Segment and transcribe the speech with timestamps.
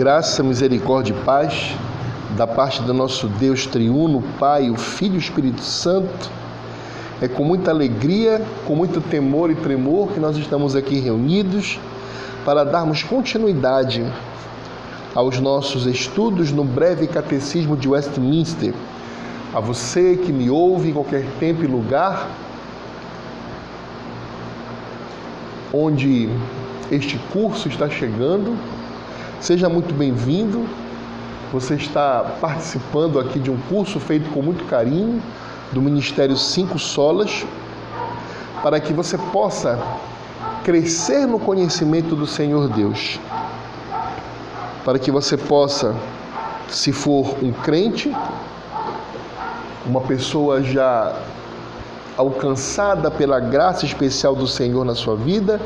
[0.00, 1.76] Graça, misericórdia e paz
[2.34, 6.30] da parte do nosso Deus triuno, Pai, o Filho e o Espírito Santo.
[7.20, 11.78] É com muita alegria, com muito temor e tremor que nós estamos aqui reunidos
[12.46, 14.10] para darmos continuidade
[15.14, 18.72] aos nossos estudos no breve catecismo de Westminster.
[19.52, 22.26] A você que me ouve em qualquer tempo e lugar,
[25.70, 26.30] onde
[26.90, 28.56] este curso está chegando,
[29.40, 30.68] seja muito bem-vindo.
[31.50, 35.20] Você está participando aqui de um curso feito com muito carinho
[35.72, 37.46] do Ministério Cinco Solas,
[38.62, 39.78] para que você possa
[40.62, 43.18] crescer no conhecimento do Senhor Deus,
[44.84, 45.96] para que você possa,
[46.68, 48.14] se for um crente,
[49.86, 51.16] uma pessoa já
[52.16, 55.58] alcançada pela graça especial do Senhor na sua vida,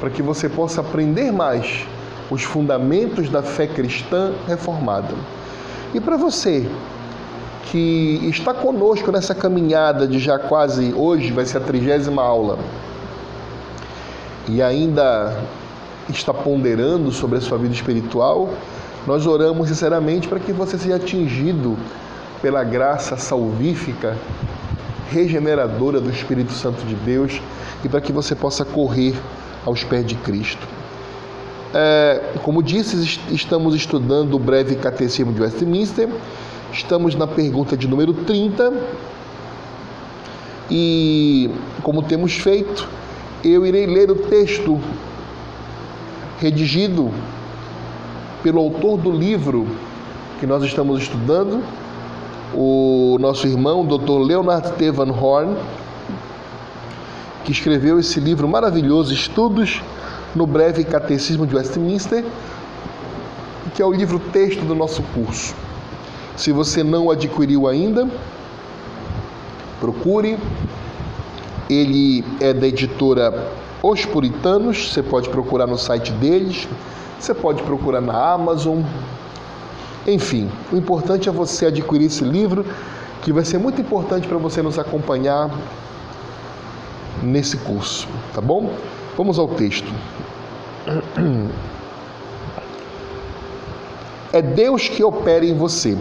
[0.00, 1.86] para que você possa aprender mais
[2.32, 5.14] os fundamentos da fé cristã reformada.
[5.94, 6.66] E para você
[7.64, 12.58] que está conosco nessa caminhada de já quase hoje vai ser a trigésima aula
[14.48, 15.38] e ainda
[16.08, 18.50] está ponderando sobre a sua vida espiritual,
[19.06, 21.76] nós oramos sinceramente para que você seja atingido
[22.40, 24.16] pela graça salvífica,
[25.10, 27.40] regeneradora do Espírito Santo de Deus
[27.84, 29.14] e para que você possa correr
[29.64, 30.66] aos pés de Cristo.
[31.74, 36.06] É, como disse, estamos estudando o breve catecismo de Westminster,
[36.70, 38.74] estamos na pergunta de número 30
[40.70, 41.50] e,
[41.82, 42.86] como temos feito,
[43.42, 44.78] eu irei ler o texto
[46.38, 47.10] redigido
[48.42, 49.66] pelo autor do livro
[50.40, 51.62] que nós estamos estudando,
[52.52, 54.18] o nosso irmão, Dr.
[54.18, 54.90] Leonard T.
[54.90, 55.56] Van Horn,
[57.46, 59.80] que escreveu esse livro maravilhoso, Estudos
[60.34, 62.24] no Breve Catecismo de Westminster,
[63.74, 65.54] que é o livro texto do nosso curso.
[66.36, 68.08] Se você não adquiriu ainda,
[69.80, 70.38] procure.
[71.68, 73.48] Ele é da editora
[73.82, 76.68] Os Puritanos, você pode procurar no site deles,
[77.18, 78.80] você pode procurar na Amazon.
[80.06, 82.66] Enfim, o importante é você adquirir esse livro,
[83.22, 85.50] que vai ser muito importante para você nos acompanhar
[87.22, 88.74] nesse curso, tá bom?
[89.16, 89.92] Vamos ao texto.
[94.32, 95.98] É Deus que opera em você.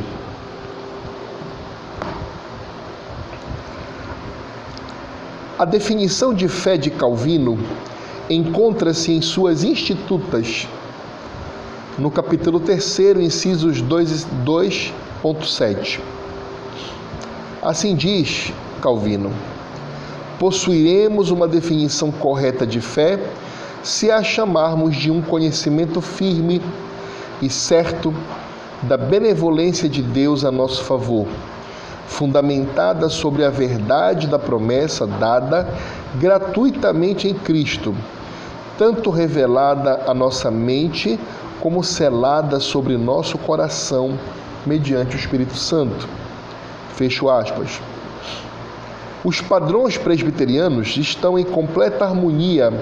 [5.59, 7.59] A definição de fé de Calvino
[8.29, 10.67] encontra-se em suas Institutas,
[11.99, 15.99] no capítulo 3, incisos 2.7.
[17.61, 19.31] Assim diz Calvino:
[20.39, 23.19] possuiremos uma definição correta de fé
[23.83, 26.61] se a chamarmos de um conhecimento firme
[27.41, 28.13] e certo
[28.83, 31.27] da benevolência de Deus a nosso favor,
[32.07, 35.67] fundamentada sobre a verdade da promessa dada
[36.15, 37.95] gratuitamente em Cristo,
[38.77, 41.19] tanto revelada à nossa mente
[41.59, 44.17] como selada sobre nosso coração
[44.65, 46.07] mediante o Espírito Santo.
[46.95, 47.79] Fecho aspas.
[49.23, 52.73] Os padrões presbiterianos estão em completa harmonia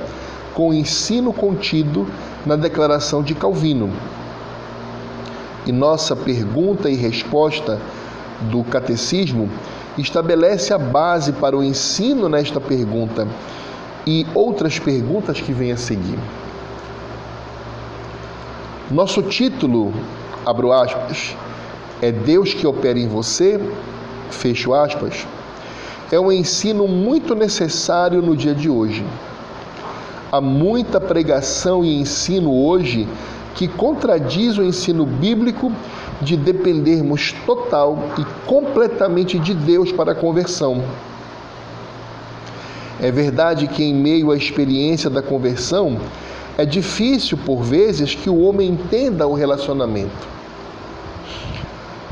[0.59, 2.05] com o ensino contido
[2.45, 3.89] na declaração de Calvino.
[5.65, 7.79] E nossa pergunta e resposta
[8.51, 9.49] do catecismo
[9.97, 13.25] estabelece a base para o ensino nesta pergunta
[14.05, 16.19] e outras perguntas que vêm a seguir.
[18.91, 19.93] Nosso título,
[20.45, 21.37] abro aspas,
[22.01, 23.61] é Deus que opera em você,
[24.29, 25.25] fecho aspas
[26.11, 29.05] é um ensino muito necessário no dia de hoje.
[30.31, 33.07] Há muita pregação e ensino hoje
[33.55, 35.71] que contradiz o ensino bíblico
[36.21, 40.83] de dependermos total e completamente de Deus para a conversão.
[43.01, 45.99] É verdade que, em meio à experiência da conversão,
[46.57, 50.27] é difícil, por vezes, que o homem entenda o relacionamento.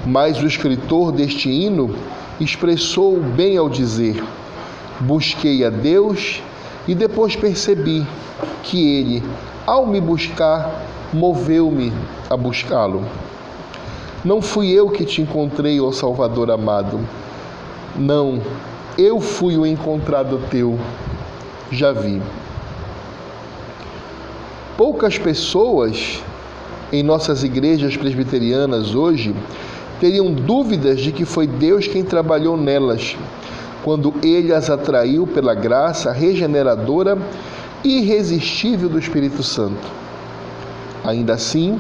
[0.06, 1.94] Mas o escritor deste hino
[2.40, 4.24] expressou bem ao dizer:
[5.02, 6.42] Busquei a Deus
[6.88, 8.06] e depois percebi
[8.64, 9.24] que Ele,
[9.66, 11.92] ao me buscar, moveu-me
[12.30, 13.04] a buscá-lo.
[14.24, 17.00] Não fui eu que te encontrei, ó Salvador amado.
[17.96, 18.42] Não,
[18.98, 20.80] eu fui o encontrado teu.
[21.72, 22.22] Já vi.
[24.78, 26.22] Poucas pessoas
[26.92, 29.36] em nossas igrejas presbiterianas hoje
[30.00, 33.18] teriam dúvidas de que foi Deus quem trabalhou nelas,
[33.88, 37.18] quando ele as atraiu pela graça regeneradora
[37.86, 39.88] irresistível do Espírito Santo.
[41.06, 41.80] Ainda assim,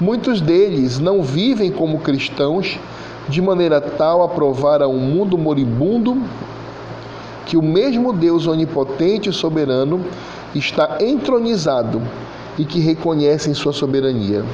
[0.00, 2.78] Muitos deles não vivem como cristãos
[3.28, 6.20] de maneira tal a provar a um mundo moribundo
[7.46, 10.04] que o mesmo Deus onipotente e soberano
[10.52, 12.02] está entronizado
[12.58, 14.44] e que reconhecem sua soberania.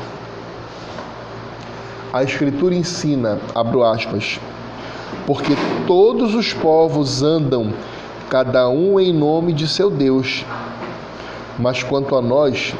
[2.13, 4.39] A Escritura ensina, abro aspas,
[5.31, 5.53] porque
[5.87, 7.73] todos os povos andam,
[8.29, 10.45] cada um em nome de seu Deus.
[11.57, 12.75] Mas quanto a nós,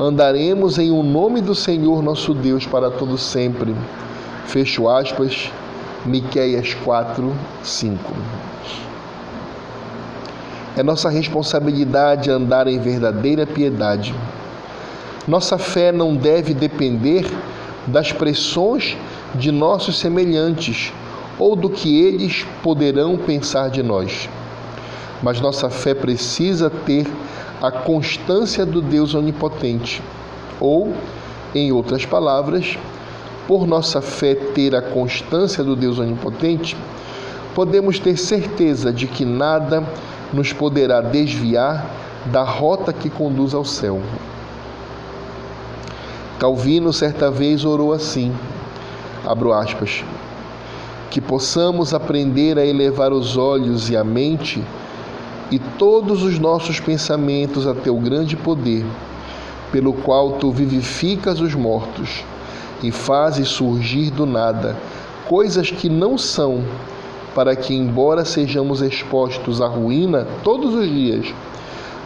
[0.00, 3.72] andaremos em o um nome do Senhor nosso Deus para todo sempre.
[4.46, 5.48] Fecho aspas,
[6.04, 7.32] Miqueias 4,
[7.62, 8.12] 5.
[10.76, 14.12] É nossa responsabilidade andar em verdadeira piedade.
[15.28, 17.24] Nossa fé não deve depender
[17.86, 18.96] das pressões
[19.34, 20.92] de nossos semelhantes
[21.38, 24.28] ou do que eles poderão pensar de nós.
[25.22, 27.06] Mas nossa fé precisa ter
[27.60, 30.02] a constância do Deus onipotente,
[30.60, 30.94] ou,
[31.54, 32.78] em outras palavras,
[33.46, 36.76] por nossa fé ter a constância do Deus onipotente,
[37.54, 39.86] podemos ter certeza de que nada
[40.32, 41.86] nos poderá desviar
[42.26, 44.00] da rota que conduz ao céu.
[46.38, 48.34] Calvino certa vez orou assim,
[49.26, 50.04] abro aspas,
[51.10, 54.62] que possamos aprender a elevar os olhos e a mente
[55.50, 58.84] e todos os nossos pensamentos a teu grande poder,
[59.72, 62.24] pelo qual tu vivificas os mortos
[62.82, 64.76] e fazes surgir do nada
[65.28, 66.62] coisas que não são,
[67.34, 71.26] para que, embora sejamos expostos à ruína todos os dias,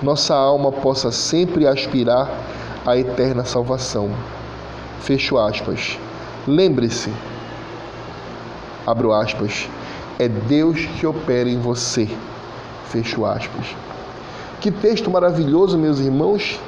[0.02, 2.28] nossa alma possa sempre aspirar
[2.84, 4.10] à eterna salvação.
[5.00, 5.98] Fecho aspas.
[6.46, 7.12] Lembre-se,
[8.86, 9.68] abro aspas,
[10.18, 12.08] é Deus que opera em você.
[12.86, 13.66] Fecho aspas.
[14.60, 16.58] Que texto maravilhoso, meus irmãos,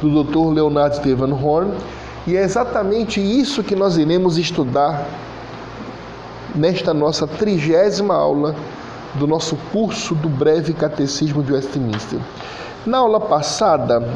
[0.00, 0.52] do Dr.
[0.52, 1.72] Leonardo Steven Horn,
[2.26, 5.06] e é exatamente isso que nós iremos estudar
[6.54, 8.54] nesta nossa trigésima aula
[9.14, 12.18] do nosso curso do Breve Catecismo de Westminster.
[12.86, 14.08] Na aula passada,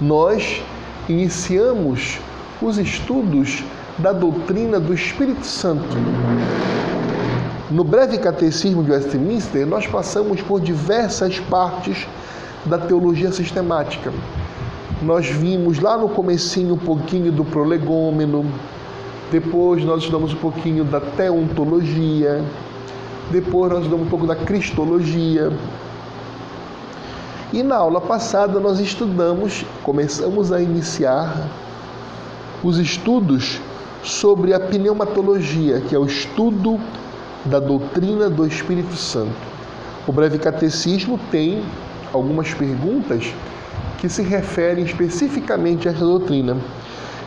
[0.00, 0.62] nós
[1.08, 2.18] iniciamos
[2.66, 3.62] os estudos
[3.98, 5.96] da doutrina do Espírito Santo.
[7.70, 12.06] No Breve Catecismo de Westminster, nós passamos por diversas partes
[12.64, 14.12] da teologia sistemática.
[15.02, 18.46] Nós vimos lá no comecinho um pouquinho do prolegômeno,
[19.30, 22.42] depois nós estudamos um pouquinho da teontologia.
[23.30, 25.50] Depois nós estudamos um pouco da cristologia.
[27.52, 31.48] E na aula passada nós estudamos, começamos a iniciar
[32.64, 33.60] os estudos
[34.02, 36.80] sobre a pneumatologia, que é o estudo
[37.44, 39.36] da doutrina do Espírito Santo.
[40.06, 41.62] O breve catecismo tem
[42.12, 43.32] algumas perguntas
[43.98, 46.56] que se referem especificamente a essa doutrina.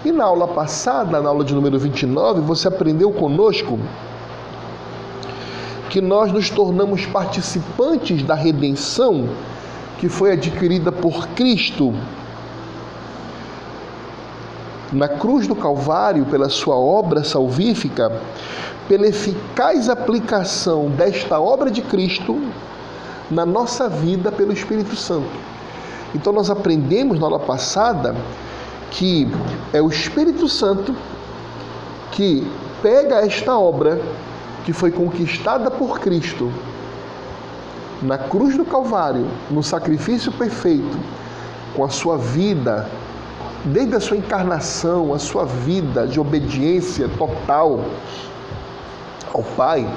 [0.03, 3.79] E na aula passada, na aula de número 29, você aprendeu conosco
[5.89, 9.29] que nós nos tornamos participantes da redenção
[9.99, 11.93] que foi adquirida por Cristo
[14.91, 18.11] na cruz do Calvário, pela sua obra salvífica,
[18.87, 22.41] pela eficaz aplicação desta obra de Cristo
[23.29, 25.29] na nossa vida pelo Espírito Santo.
[26.15, 28.15] Então, nós aprendemos na aula passada
[28.91, 29.27] que
[29.73, 30.95] é o Espírito Santo
[32.11, 32.49] que
[32.81, 34.01] pega esta obra
[34.65, 36.51] que foi conquistada por Cristo
[38.01, 40.97] na cruz do Calvário, no sacrifício perfeito,
[41.75, 42.89] com a sua vida,
[43.67, 47.81] desde a sua encarnação, a sua vida de obediência total
[49.33, 49.87] ao Pai,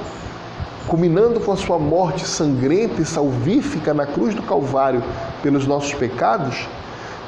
[0.86, 5.02] culminando com a sua morte sangrenta e salvífica na cruz do Calvário
[5.42, 6.66] pelos nossos pecados,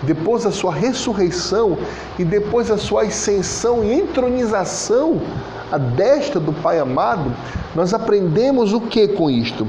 [0.02, 1.78] depois a sua ressurreição
[2.18, 5.20] e depois a sua ascensão e entronização
[5.70, 7.32] à destra do Pai amado,
[7.74, 9.66] nós aprendemos o que com isto?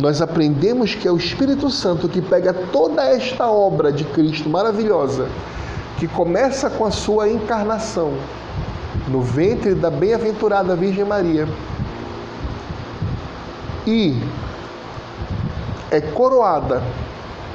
[0.00, 5.28] Nós aprendemos que é o Espírito Santo que pega toda esta obra de Cristo maravilhosa,
[5.98, 8.14] que começa com a sua encarnação
[9.08, 11.46] no ventre da bem-aventurada Virgem Maria
[13.86, 14.18] e
[15.90, 16.82] é coroada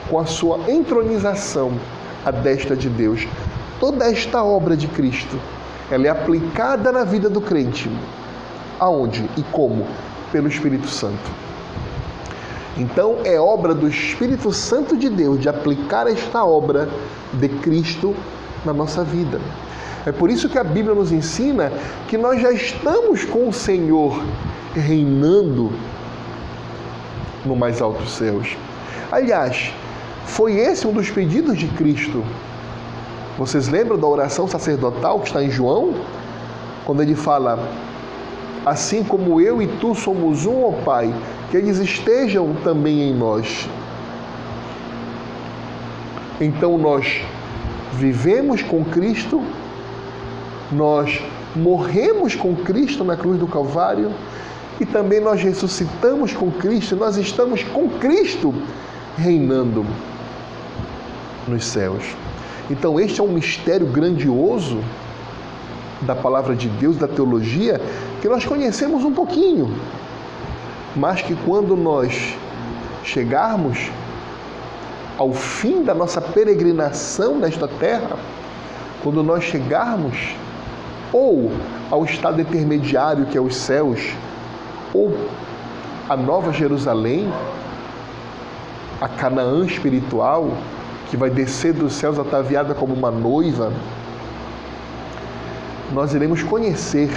[0.08, 1.72] com a sua entronização
[2.24, 3.28] à destra de Deus.
[3.80, 5.40] Toda esta obra de Cristo,
[5.90, 7.90] ela é aplicada na vida do crente.
[8.80, 9.88] Aonde e como?
[10.32, 11.45] Pelo Espírito Santo.
[12.78, 16.90] Então é obra do Espírito Santo de Deus de aplicar esta obra
[17.34, 18.16] de Cristo
[18.66, 19.40] na nossa vida.
[20.06, 21.72] É por isso que a Bíblia nos ensina
[22.08, 24.22] que nós já estamos com o Senhor
[24.74, 25.72] reinando
[27.46, 28.56] no mais altos céus.
[29.12, 29.72] Aliás,
[30.26, 32.24] Foi esse um dos pedidos de Cristo.
[33.38, 35.94] Vocês lembram da oração sacerdotal que está em João?
[36.84, 37.60] Quando ele fala:
[38.66, 41.14] Assim como eu e tu somos um, ó Pai,
[41.52, 43.70] que eles estejam também em nós.
[46.42, 47.22] Então nós
[47.94, 49.44] vivemos com Cristo,
[50.72, 51.22] nós
[51.56, 54.12] morremos com Cristo na cruz do Calvário
[54.80, 58.54] e também nós ressuscitamos com Cristo, nós estamos com Cristo
[59.18, 59.86] reinando
[61.48, 62.04] nos céus.
[62.70, 64.80] Então, este é um mistério grandioso
[66.02, 67.82] da palavra de Deus, da teologia,
[68.22, 69.74] que nós conhecemos um pouquinho,
[70.96, 72.36] mas que quando nós
[73.04, 73.90] chegarmos
[75.18, 78.18] ao fim da nossa peregrinação nesta terra,
[79.04, 80.36] quando nós chegarmos
[81.14, 81.52] ou
[81.90, 84.12] ao estado intermediário que é os céus,
[84.94, 85.16] ou
[86.10, 87.32] a Nova Jerusalém,
[89.00, 90.52] a Canaã espiritual,
[91.10, 93.72] que vai descer dos céus ataviada como uma noiva,
[95.94, 97.10] nós iremos conhecer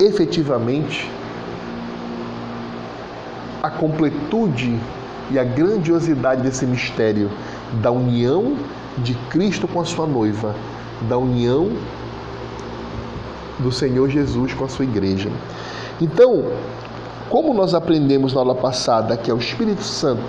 [0.00, 1.10] efetivamente
[3.62, 4.78] a completude
[5.30, 7.30] e a grandiosidade desse mistério
[7.80, 8.56] da união
[8.98, 10.54] de Cristo com a sua noiva,
[11.08, 11.70] da união
[13.58, 15.30] do Senhor Jesus com a sua igreja.
[16.00, 16.44] Então,
[17.30, 20.22] como nós aprendemos na aula passada que é o Espírito Santo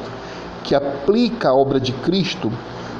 [0.63, 2.51] que aplica a obra de Cristo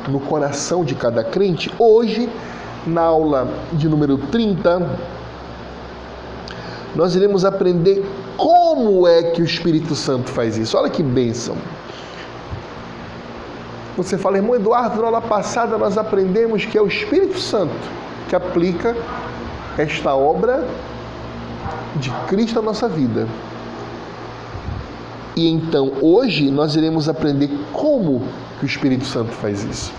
[0.08, 2.29] no coração de cada crente, hoje,
[2.85, 4.89] na aula de número 30,
[6.95, 8.05] nós iremos aprender
[8.37, 10.77] como é que o Espírito Santo faz isso.
[10.77, 11.55] Olha que bênção!
[13.95, 17.73] Você fala, irmão Eduardo, na aula passada nós aprendemos que é o Espírito Santo
[18.27, 18.95] que aplica
[19.77, 20.67] esta obra
[21.95, 23.27] de Cristo na nossa vida.
[25.35, 28.21] E então, hoje, nós iremos aprender como
[28.59, 29.91] que o Espírito Santo faz isso.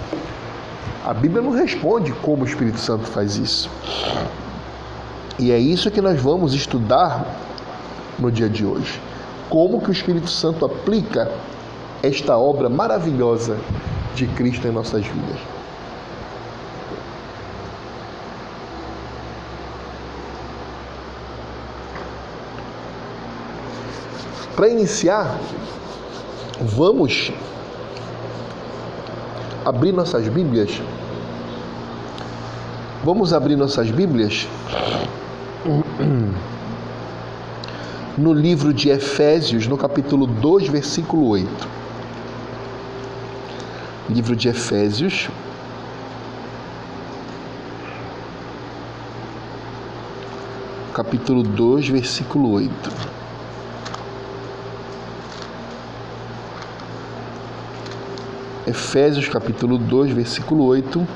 [1.04, 3.70] A Bíblia não responde como o Espírito Santo faz isso.
[5.38, 7.26] E é isso que nós vamos estudar
[8.18, 8.98] no dia de hoje.
[9.50, 11.30] Como que o Espírito Santo aplica
[12.02, 13.58] esta obra maravilhosa
[14.14, 15.38] de Cristo em nossas vidas.
[24.56, 25.38] Para iniciar,
[26.60, 27.30] vamos
[29.64, 30.80] abrir nossas Bíblias.
[33.04, 34.48] Vamos abrir nossas Bíblias
[38.16, 41.46] no livro de Efésios, no capítulo 2, versículo 8.
[44.08, 45.28] Livro de Efésios,
[50.94, 52.70] capítulo 2, versículo 8.
[58.66, 61.06] Efésios capítulo 2, versículo 8.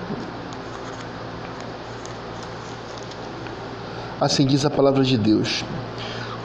[4.20, 5.64] Assim diz a palavra de Deus: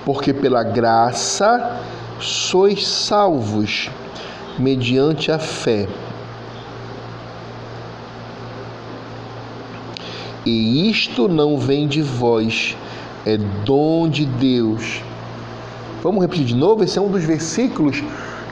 [0.05, 1.79] Porque pela graça
[2.19, 3.89] sois salvos,
[4.57, 5.87] mediante a fé.
[10.45, 12.75] E isto não vem de vós,
[13.25, 15.01] é dom de Deus.
[16.03, 16.83] Vamos repetir de novo?
[16.83, 18.03] Esse é um dos versículos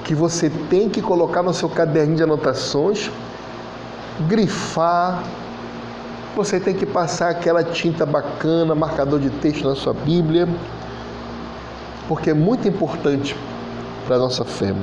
[0.05, 3.11] que você tem que colocar no seu caderninho de anotações,
[4.27, 5.23] grifar.
[6.35, 10.47] Você tem que passar aquela tinta bacana, marcador de texto na sua Bíblia,
[12.07, 13.35] porque é muito importante
[14.07, 14.73] para a nossa fé.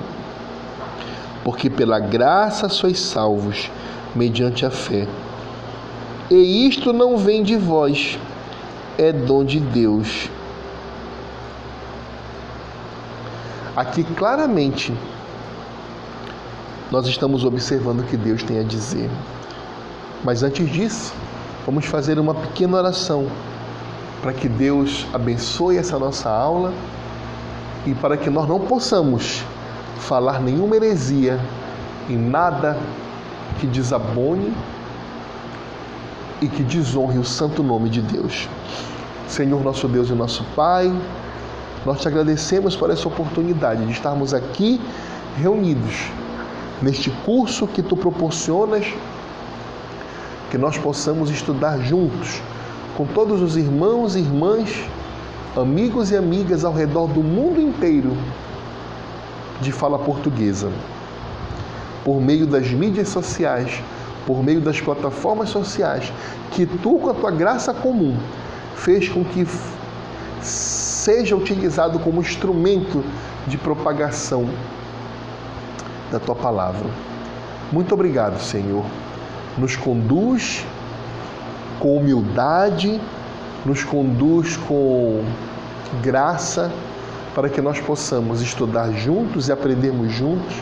[1.42, 3.70] Porque pela graça sois salvos,
[4.14, 5.08] mediante a fé.
[6.30, 8.18] E isto não vem de vós,
[8.98, 10.28] é dom de Deus.
[13.74, 14.92] Aqui claramente
[16.90, 19.08] nós estamos observando o que Deus tem a dizer.
[20.24, 21.14] Mas antes disso,
[21.68, 23.26] vamos fazer uma pequena oração
[24.22, 26.72] para que Deus abençoe essa nossa aula
[27.84, 29.44] e para que nós não possamos
[29.98, 31.38] falar nenhuma heresia
[32.08, 32.78] em nada
[33.60, 34.50] que desabone
[36.40, 38.48] e que desonre o santo nome de Deus.
[39.28, 40.90] Senhor nosso Deus e nosso Pai,
[41.84, 44.80] nós te agradecemos por essa oportunidade de estarmos aqui
[45.36, 46.06] reunidos
[46.80, 48.86] neste curso que tu proporcionas,
[50.50, 52.40] que nós possamos estudar juntos
[52.96, 54.84] com todos os irmãos e irmãs,
[55.56, 58.16] amigos e amigas ao redor do mundo inteiro
[59.60, 60.70] de fala portuguesa.
[62.04, 63.82] Por meio das mídias sociais,
[64.26, 66.12] por meio das plataformas sociais,
[66.50, 68.16] que tu, com a tua graça comum,
[68.76, 69.46] fez com que
[70.40, 73.04] seja utilizado como instrumento
[73.46, 74.48] de propagação
[76.10, 76.88] da tua palavra.
[77.70, 78.84] Muito obrigado, Senhor.
[79.58, 80.64] Nos conduz
[81.80, 83.00] com humildade,
[83.64, 85.24] nos conduz com
[86.02, 86.70] graça,
[87.34, 90.54] para que nós possamos estudar juntos e aprendermos juntos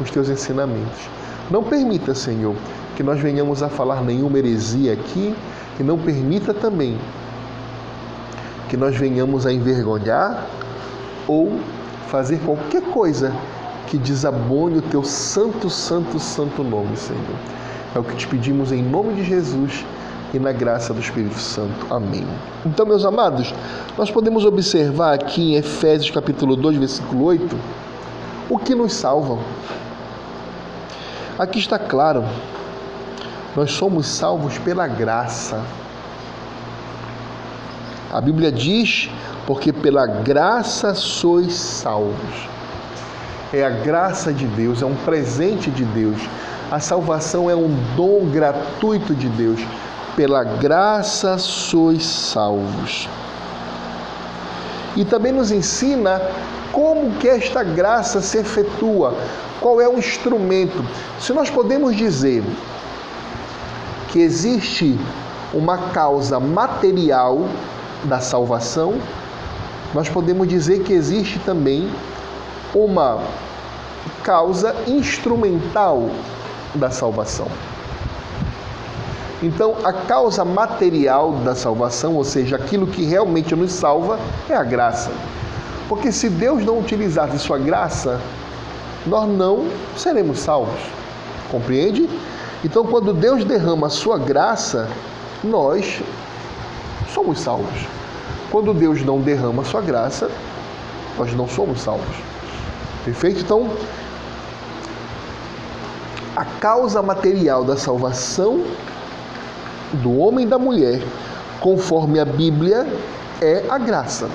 [0.00, 1.08] os teus ensinamentos.
[1.50, 2.54] Não permita, Senhor,
[2.96, 5.34] que nós venhamos a falar nenhuma heresia aqui
[5.78, 6.98] e não permita também
[8.68, 10.46] que nós venhamos a envergonhar
[11.26, 11.58] ou
[12.08, 13.32] fazer qualquer coisa
[13.86, 17.36] que desabone o teu santo, santo, santo nome, Senhor.
[17.98, 19.84] É o que te pedimos em nome de Jesus
[20.32, 21.92] e na graça do Espírito Santo.
[21.92, 22.24] Amém.
[22.64, 23.52] Então, meus amados,
[23.96, 27.58] nós podemos observar aqui em Efésios capítulo 2, versículo 8,
[28.48, 29.36] o que nos salva.
[31.36, 32.24] Aqui está claro,
[33.56, 35.60] nós somos salvos pela graça.
[38.12, 39.10] A Bíblia diz:
[39.44, 42.48] porque pela graça sois salvos.
[43.52, 46.20] É a graça de Deus, é um presente de Deus.
[46.70, 49.58] A salvação é um dom gratuito de Deus.
[50.14, 53.08] Pela graça sois salvos.
[54.94, 56.20] E também nos ensina
[56.70, 59.16] como que esta graça se efetua,
[59.60, 60.84] qual é o instrumento.
[61.18, 62.44] Se nós podemos dizer
[64.08, 64.98] que existe
[65.54, 67.48] uma causa material
[68.04, 69.00] da salvação,
[69.94, 71.90] nós podemos dizer que existe também
[72.74, 73.22] uma
[74.22, 76.10] causa instrumental
[76.74, 77.46] da salvação.
[79.42, 84.64] Então, a causa material da salvação, ou seja, aquilo que realmente nos salva, é a
[84.64, 85.10] graça.
[85.88, 88.20] Porque se Deus não utilizasse sua graça,
[89.06, 90.80] nós não seremos salvos.
[91.50, 92.08] Compreende?
[92.64, 94.88] Então, quando Deus derrama a sua graça,
[95.44, 96.02] nós
[97.14, 97.86] somos salvos.
[98.50, 100.28] Quando Deus não derrama a sua graça,
[101.16, 102.16] nós não somos salvos.
[103.04, 103.40] Perfeito?
[103.40, 103.70] Então,
[106.38, 108.62] a causa material da salvação
[109.94, 111.02] do homem e da mulher,
[111.58, 112.86] conforme a Bíblia,
[113.42, 114.30] é a graça.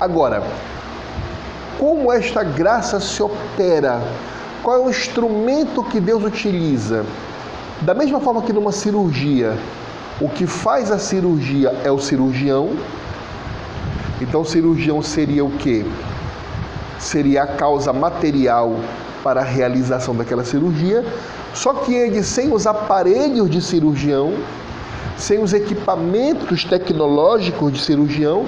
[0.00, 0.42] Agora,
[1.78, 4.00] como esta graça se opera?
[4.62, 7.04] Qual é o instrumento que Deus utiliza?
[7.82, 9.58] Da mesma forma que numa cirurgia,
[10.22, 12.70] o que faz a cirurgia é o cirurgião.
[14.22, 15.84] Então, o cirurgião seria o que?
[16.98, 18.76] Seria a causa material
[19.22, 21.04] para a realização daquela cirurgia.
[21.54, 24.34] Só que ele, sem os aparelhos de cirurgião,
[25.16, 28.46] sem os equipamentos tecnológicos de cirurgião,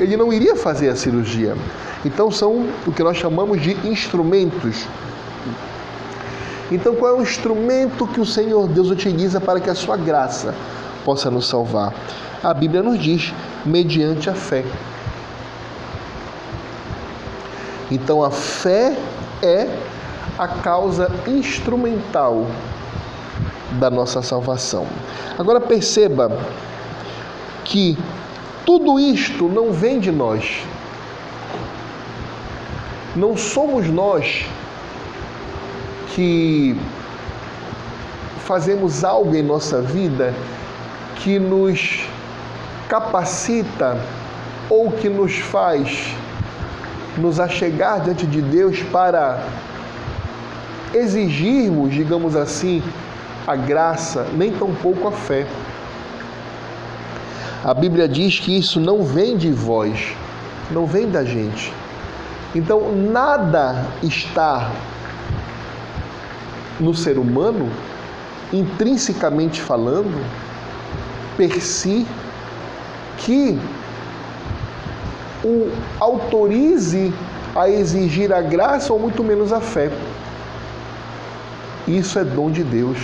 [0.00, 1.56] ele não iria fazer a cirurgia.
[2.04, 4.86] Então, são o que nós chamamos de instrumentos.
[6.70, 10.54] Então, qual é o instrumento que o Senhor Deus utiliza para que a sua graça
[11.04, 11.94] possa nos salvar?
[12.42, 13.32] A Bíblia nos diz,
[13.64, 14.64] mediante a fé.
[17.90, 18.96] Então, a fé
[19.42, 19.66] é
[20.38, 22.46] a causa instrumental
[23.72, 24.86] da nossa salvação.
[25.38, 26.30] Agora perceba
[27.64, 27.98] que
[28.64, 30.62] tudo isto não vem de nós.
[33.16, 34.46] Não somos nós
[36.14, 36.78] que
[38.44, 40.32] fazemos algo em nossa vida
[41.16, 42.06] que nos
[42.88, 44.00] capacita
[44.70, 46.14] ou que nos faz
[47.18, 49.42] nos achegar diante de Deus para
[50.94, 52.82] exigirmos, digamos assim,
[53.46, 55.46] a graça, nem tampouco a fé.
[57.64, 60.14] A Bíblia diz que isso não vem de vós,
[60.70, 61.72] não vem da gente.
[62.54, 64.70] Então, nada está
[66.80, 67.70] no ser humano,
[68.52, 70.24] intrinsecamente falando,
[71.36, 72.06] per si,
[73.18, 73.58] que
[75.44, 75.70] o
[76.00, 77.12] autorize
[77.54, 79.90] a exigir a graça ou muito menos a fé.
[81.88, 82.98] Isso é dom de Deus.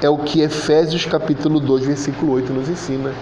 [0.00, 3.12] É o que Efésios capítulo 2, versículo 8 nos ensina.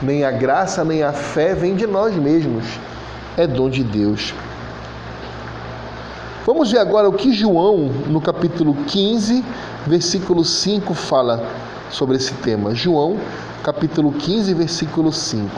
[0.00, 2.64] Nem a graça nem a fé vem de nós mesmos,
[3.36, 4.32] é dom de Deus.
[6.46, 9.44] Vamos ver agora o que João, no capítulo 15,
[9.84, 11.44] versículo 5, fala
[11.90, 12.72] sobre esse tema.
[12.72, 13.18] João,
[13.64, 15.50] capítulo 15, versículo 5.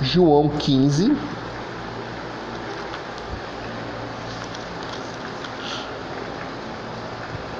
[0.00, 1.16] João 15.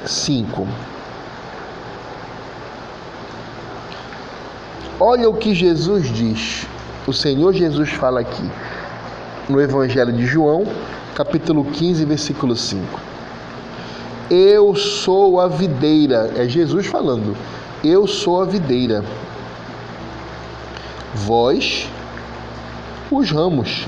[0.06, 0.66] Cinco.
[5.00, 6.66] Olha o que Jesus diz.
[7.06, 8.50] O Senhor Jesus fala aqui
[9.48, 10.66] no Evangelho de João,
[11.14, 13.00] capítulo 15, versículo 5.
[14.30, 17.36] Eu sou a videira, é Jesus falando.
[17.82, 19.04] Eu sou a videira.
[21.14, 21.88] Vós,
[23.10, 23.86] os ramos.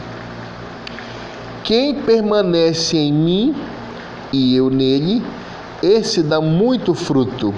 [1.65, 3.57] Quem permanece em mim
[4.33, 5.23] e eu nele,
[5.83, 7.55] esse dá muito fruto.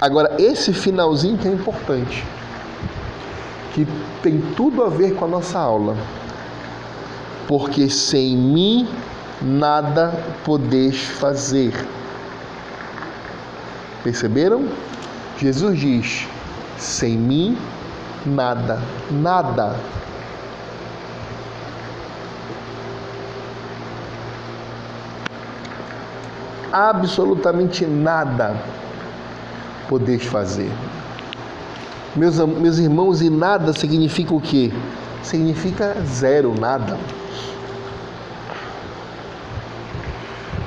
[0.00, 2.24] Agora, esse finalzinho que é importante,
[3.74, 3.86] que
[4.22, 5.96] tem tudo a ver com a nossa aula.
[7.46, 8.86] Porque sem mim
[9.40, 10.12] nada
[10.44, 11.72] podeis fazer.
[14.04, 14.68] Perceberam?
[15.38, 16.26] Jesus diz:
[16.76, 17.56] sem mim
[18.26, 18.80] nada,
[19.10, 19.76] nada.
[26.72, 28.56] Absolutamente nada
[29.88, 30.70] podeis fazer.
[32.14, 34.72] Meus, meus irmãos, e nada significa o quê?
[35.22, 36.98] Significa zero, nada.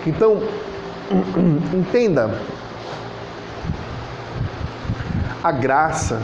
[0.06, 0.42] Então,
[1.74, 2.34] entenda,
[5.44, 6.22] a graça,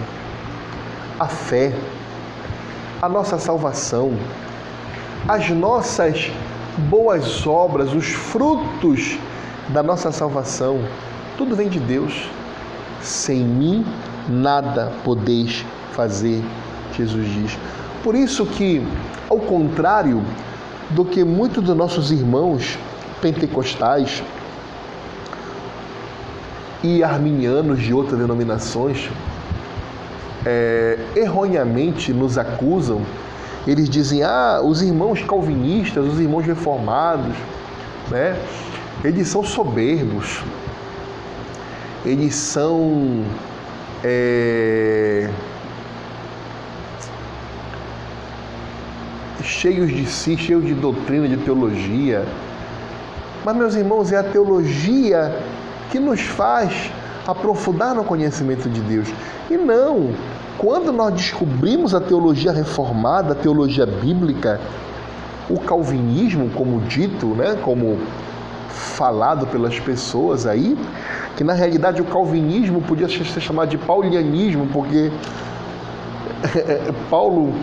[1.20, 1.74] a fé,
[3.02, 4.18] a nossa salvação,
[5.28, 6.32] as nossas
[6.90, 9.18] boas obras, os frutos
[9.70, 10.80] da nossa salvação,
[11.38, 12.30] tudo vem de Deus.
[13.02, 13.86] Sem mim
[14.28, 16.44] nada podeis fazer,
[16.96, 17.58] Jesus diz.
[18.04, 18.86] Por isso que,
[19.30, 20.24] ao contrário
[20.90, 22.78] do que muitos dos nossos irmãos
[23.22, 24.24] pentecostais
[26.84, 29.10] e arminianos de outras denominações
[30.46, 33.02] é, erroneamente nos acusam.
[33.66, 37.36] Eles dizem: ah, os irmãos calvinistas, os irmãos reformados,
[38.10, 38.38] né?
[39.04, 40.42] Eles são soberbos,
[42.06, 43.24] eles são
[44.04, 45.30] é,
[49.44, 52.26] cheios de si, cheios de doutrina, de teologia.
[53.46, 55.38] Mas, meus irmãos, é a teologia
[55.92, 56.92] que nos faz
[57.26, 59.08] aprofundar no conhecimento de Deus.
[59.50, 60.12] E não,
[60.58, 64.60] quando nós descobrimos a teologia reformada, a teologia bíblica,
[65.50, 67.98] o calvinismo, como dito, né, como
[68.78, 70.78] falado pelas pessoas aí,
[71.36, 75.12] que na realidade o calvinismo podia ser chamado de paulianismo, porque
[77.10, 77.54] Paulo,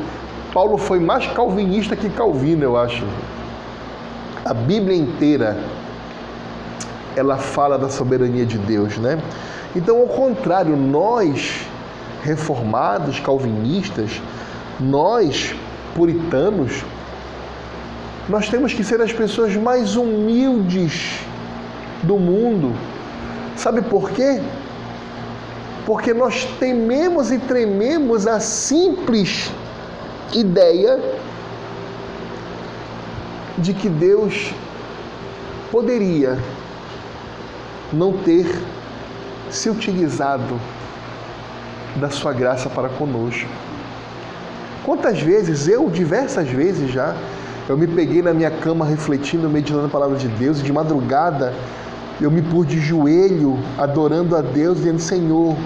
[0.53, 3.05] Paulo foi mais calvinista que Calvino, eu acho.
[4.45, 5.57] A Bíblia inteira
[7.17, 9.19] ela fala da soberania de Deus, né?
[9.75, 11.67] Então, ao contrário, nós
[12.23, 14.21] reformados, calvinistas,
[14.81, 15.55] nós
[15.95, 16.85] puritanos,
[18.29, 21.21] nós temos que ser as pessoas mais humildes
[22.03, 22.75] do mundo.
[23.57, 24.41] Sabe por quê?
[25.85, 29.51] Porque nós tememos e trememos a simples
[30.33, 31.01] ideia
[33.59, 34.53] de que Deus
[35.71, 36.39] poderia
[37.93, 38.47] não ter
[39.51, 40.59] se utilizado
[41.97, 43.49] da sua graça para conosco.
[44.85, 47.15] Quantas vezes, eu diversas vezes já,
[47.69, 51.55] eu me peguei na minha cama refletindo, meditando a palavra de Deus, e de madrugada
[52.21, 55.57] eu me pus de joelho, adorando a Deus, dizendo: Senhor,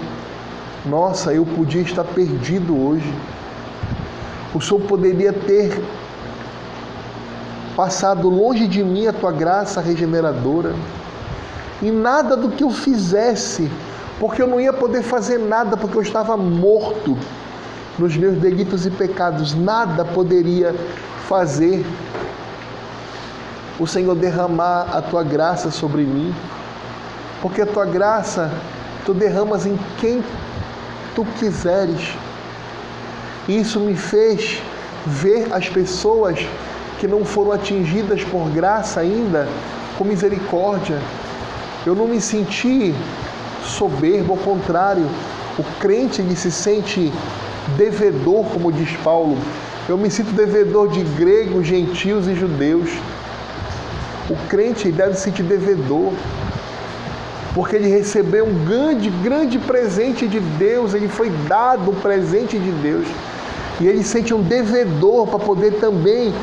[0.85, 3.13] nossa, eu podia estar perdido hoje.
[4.53, 5.79] O Senhor poderia ter
[7.75, 10.73] passado longe de mim a tua graça regeneradora.
[11.81, 13.69] E nada do que eu fizesse,
[14.19, 17.17] porque eu não ia poder fazer nada, porque eu estava morto
[17.97, 20.73] nos meus delitos e pecados, nada poderia
[21.29, 21.85] fazer
[23.79, 26.33] o Senhor derramar a tua graça sobre mim,
[27.39, 28.51] porque a tua graça
[29.05, 30.23] tu derramas em quem
[31.13, 32.15] tu quiseres.
[33.47, 34.59] Isso me fez
[35.05, 36.39] ver as pessoas
[36.99, 39.47] que não foram atingidas por graça ainda
[39.99, 40.99] com misericórdia.
[41.85, 42.95] Eu não me senti
[43.63, 45.07] soberbo, ao contrário,
[45.59, 47.13] o crente ele se sente
[47.77, 49.37] devedor, como diz Paulo.
[49.89, 52.91] Eu me sinto devedor de gregos, gentios e judeus.
[54.29, 56.13] O crente deve se sentir devedor,
[57.55, 62.69] porque ele recebeu um grande, grande presente de Deus, ele foi dado um presente de
[62.69, 63.07] Deus.
[63.81, 66.35] E ele sente um devedor para poder também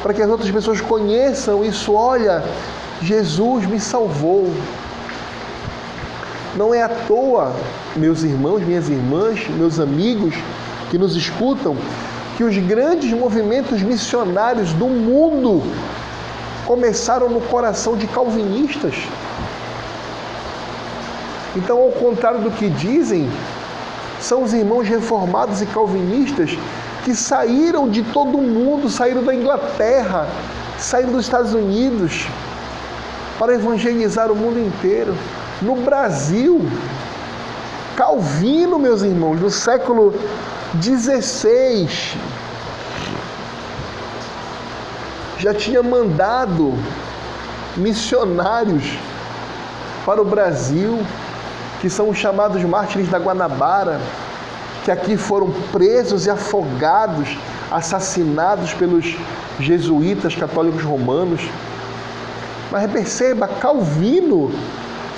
[0.00, 1.92] para que as outras pessoas conheçam isso.
[1.94, 2.44] Olha,
[3.02, 4.54] Jesus me salvou.
[6.54, 7.56] Não é à toa,
[7.96, 10.32] meus irmãos, minhas irmãs, meus amigos
[10.92, 11.76] que nos escutam,
[12.36, 15.62] que os grandes movimentos missionários do mundo
[16.66, 18.94] começaram no coração de calvinistas.
[21.56, 23.30] Então, ao contrário do que dizem,
[24.20, 26.58] são os irmãos reformados e calvinistas
[27.04, 30.26] que saíram de todo o mundo, saíram da Inglaterra,
[30.78, 32.26] saíram dos Estados Unidos
[33.38, 35.14] para evangelizar o mundo inteiro.
[35.60, 36.60] No Brasil,
[37.96, 40.14] Calvino, meus irmãos, no século
[40.82, 41.88] XVI,
[45.38, 46.74] já tinha mandado
[47.76, 48.84] missionários
[50.04, 51.04] para o Brasil,
[51.80, 54.00] que são os chamados mártires da Guanabara,
[54.84, 57.28] que aqui foram presos e afogados,
[57.70, 59.16] assassinados pelos
[59.58, 61.40] jesuítas católicos romanos.
[62.70, 64.52] Mas perceba, Calvino,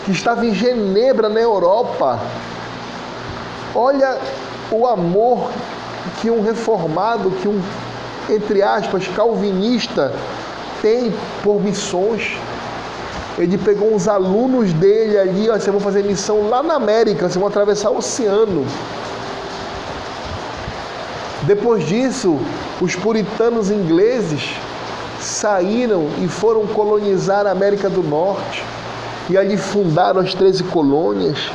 [0.04, 2.20] que estava em Genebra, na Europa,
[3.74, 4.18] olha
[4.70, 5.50] o amor
[6.20, 7.60] que um reformado, que um,
[8.28, 10.12] entre aspas, calvinista
[10.82, 12.36] tem por missões.
[13.38, 17.36] Ele pegou uns alunos dele ali, ó, vocês vão fazer missão lá na América, vocês
[17.36, 18.64] vão atravessar o oceano.
[21.42, 22.38] Depois disso,
[22.80, 24.54] os puritanos ingleses
[25.20, 28.64] saíram e foram colonizar a América do Norte
[29.28, 31.50] e ali fundaram as 13 colônias.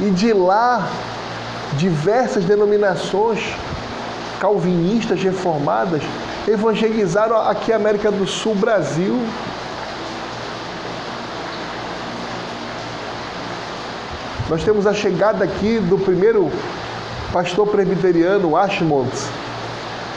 [0.00, 0.88] E de lá,
[1.74, 3.40] diversas denominações
[4.40, 6.02] calvinistas reformadas
[6.46, 9.18] evangelizaram aqui a América do Sul, Brasil.
[14.48, 16.50] Nós temos a chegada aqui do primeiro
[17.32, 19.10] pastor presbiteriano, Ashmont,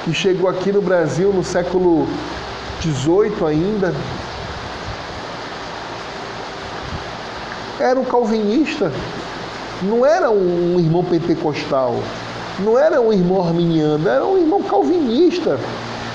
[0.03, 2.07] que chegou aqui no Brasil no século
[2.81, 3.93] XVIII ainda.
[7.79, 8.91] Era um calvinista,
[9.81, 11.95] não era um irmão pentecostal,
[12.59, 15.59] não era um irmão arminiano, era um irmão calvinista,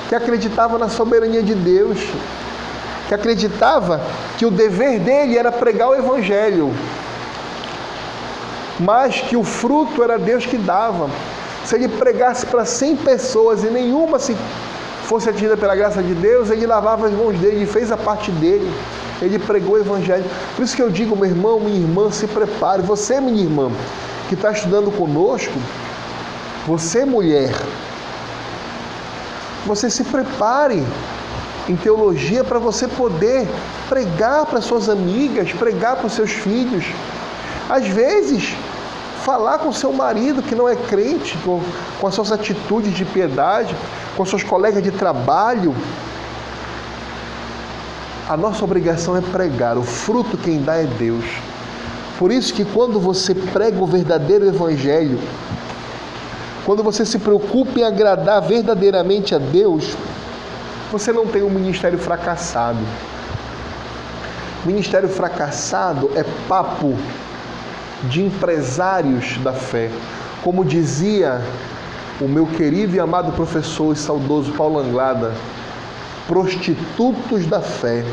[0.09, 1.99] que acreditava na soberania de Deus,
[3.09, 4.01] que acreditava
[4.37, 6.75] que o dever dele era pregar o evangelho,
[8.81, 11.09] mas que o fruto era Deus que dava.
[11.65, 14.37] Se ele pregasse para 100 pessoas e nenhuma se
[15.05, 18.31] fosse atingida pela graça de Deus, ele lavava as mãos dele e fez a parte
[18.33, 18.69] dele.
[19.21, 20.25] Ele pregou o evangelho.
[20.57, 22.83] Por isso que eu digo, meu irmão, minha irmã, se prepare.
[22.83, 23.71] Você, minha irmã,
[24.29, 25.53] que está estudando conosco,
[26.67, 27.53] você, mulher,
[29.67, 30.85] você se prepare
[31.69, 33.49] em teologia para você poder
[33.89, 36.85] pregar para suas amigas, pregar para os seus filhos.
[37.69, 38.55] Às vezes,
[39.23, 41.61] falar com seu marido que não é crente, com,
[42.01, 43.75] com as suas atitudes de piedade,
[44.17, 45.75] com seus colegas de trabalho.
[48.29, 51.25] A nossa obrigação é pregar, o fruto quem dá é Deus.
[52.19, 55.19] Por isso que quando você prega o verdadeiro evangelho,
[56.65, 59.97] quando você se preocupa em agradar verdadeiramente a Deus,
[60.93, 62.79] você não tem um ministério fracassado.
[64.65, 66.97] Ministério fracassado é papo
[68.05, 69.91] de empresários da fé.
[70.45, 71.43] Como dizia
[72.21, 75.33] o meu querido e amado professor e saudoso Paulo Anglada,
[76.27, 78.05] prostitutos da fé.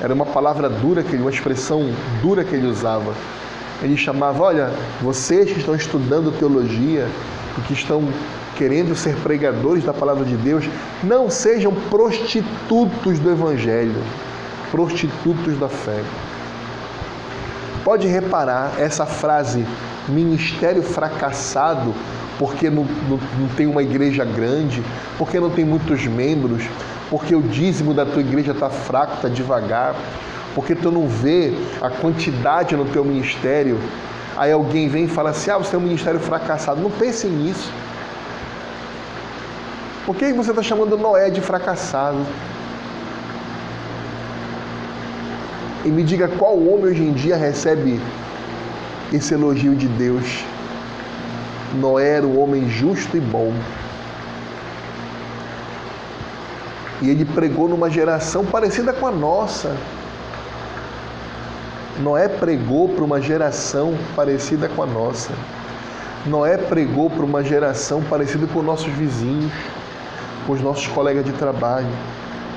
[0.00, 3.14] Era uma palavra dura, que ele, uma expressão dura que ele usava.
[3.82, 7.08] Ele chamava, olha, vocês que estão estudando teologia
[7.62, 8.02] que estão
[8.56, 10.64] querendo ser pregadores da palavra de Deus,
[11.02, 14.02] não sejam prostitutos do evangelho,
[14.70, 16.00] prostitutos da fé.
[17.84, 19.66] Pode reparar essa frase,
[20.08, 21.94] ministério fracassado,
[22.38, 24.82] porque não, não, não, tem uma igreja grande,
[25.16, 26.64] porque não tem muitos membros,
[27.10, 29.94] porque o dízimo da tua igreja está fraco, está devagar,
[30.54, 33.78] porque tu não vê a quantidade no teu ministério.
[34.36, 36.80] Aí alguém vem e fala assim: ah, você tem um ministério fracassado.
[36.80, 37.70] Não pense nisso.
[40.04, 42.18] Por que você está chamando Noé de fracassado?
[45.84, 48.00] E me diga qual homem hoje em dia recebe
[49.12, 50.44] esse elogio de Deus.
[51.74, 53.52] Noé era um homem justo e bom.
[57.02, 59.76] E ele pregou numa geração parecida com a nossa.
[62.00, 65.30] Noé pregou para uma geração parecida com a nossa.
[66.26, 69.52] Noé pregou para uma geração parecida com nossos vizinhos,
[70.46, 71.88] com os nossos colegas de trabalho.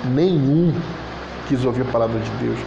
[0.06, 0.74] Nenhum
[1.48, 2.58] quis ouvir a palavra de Deus.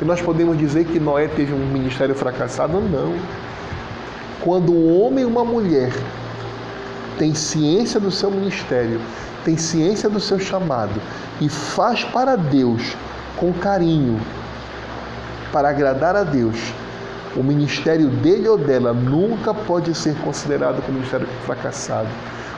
[0.00, 2.80] E nós podemos dizer que Noé teve um ministério fracassado?
[2.80, 3.14] Não.
[4.42, 5.92] Quando um homem e uma mulher
[7.18, 9.00] têm ciência do seu ministério,
[9.44, 11.00] têm ciência do seu chamado
[11.40, 12.96] e faz para Deus
[13.36, 14.20] com carinho,
[15.52, 16.56] para agradar a Deus,
[17.36, 22.08] o ministério dele ou dela nunca pode ser considerado como ministério fracassado.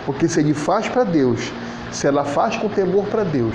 [0.05, 1.53] Porque se ele faz para Deus,
[1.91, 3.55] se ela faz com temor para Deus,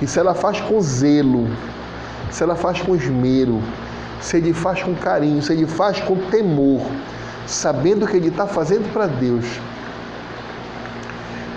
[0.00, 1.48] e se ela faz com zelo,
[2.30, 3.60] se ela faz com esmero,
[4.20, 6.82] se ele faz com carinho, se ele faz com temor,
[7.48, 9.44] sabendo que ele está fazendo para Deus,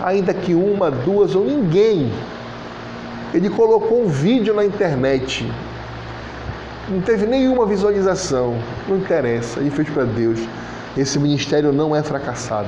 [0.02, 2.12] ainda que uma, duas ou ninguém,
[3.34, 5.46] ele colocou um vídeo na internet,
[6.90, 10.40] não teve nenhuma visualização, não interessa, ele fez para Deus.
[10.98, 12.68] Esse ministério não é fracassado.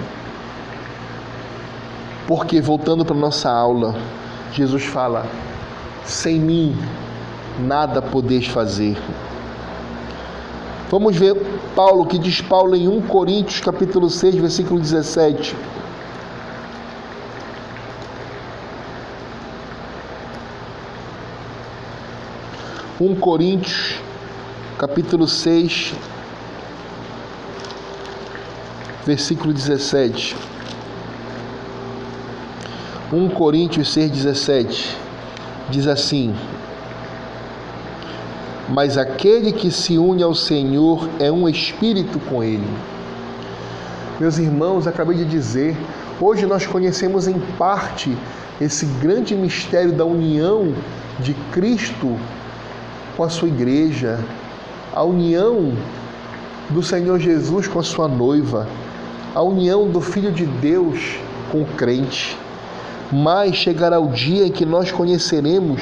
[2.28, 3.96] Porque, voltando para nossa aula,
[4.54, 5.26] Jesus fala:
[6.06, 6.78] sem mim
[7.60, 8.98] nada podeis fazer.
[10.94, 11.36] Vamos ver
[11.76, 15.56] Paulo, que diz Paulo em 1 Coríntios capítulo 6, versículo 17.
[23.02, 23.96] Um Coríntios,
[24.78, 25.96] capítulo 6,
[29.04, 30.36] versículo 17.
[33.12, 34.98] 1 Coríntios 6, 17
[35.72, 36.36] diz assim:
[38.70, 42.68] Mas aquele que se une ao Senhor é um espírito com Ele.
[44.20, 45.76] Meus irmãos, acabei de dizer,
[46.22, 48.16] hoje nós conhecemos em parte
[48.62, 50.74] esse grande mistério da união
[51.20, 52.18] de Cristo
[53.18, 54.20] com a sua igreja,
[54.94, 55.74] a união
[56.70, 58.68] do Senhor Jesus com a sua noiva,
[59.36, 61.18] a união do Filho de Deus
[61.52, 62.38] com o crente.
[63.12, 65.82] Mas chegará o dia em que nós conheceremos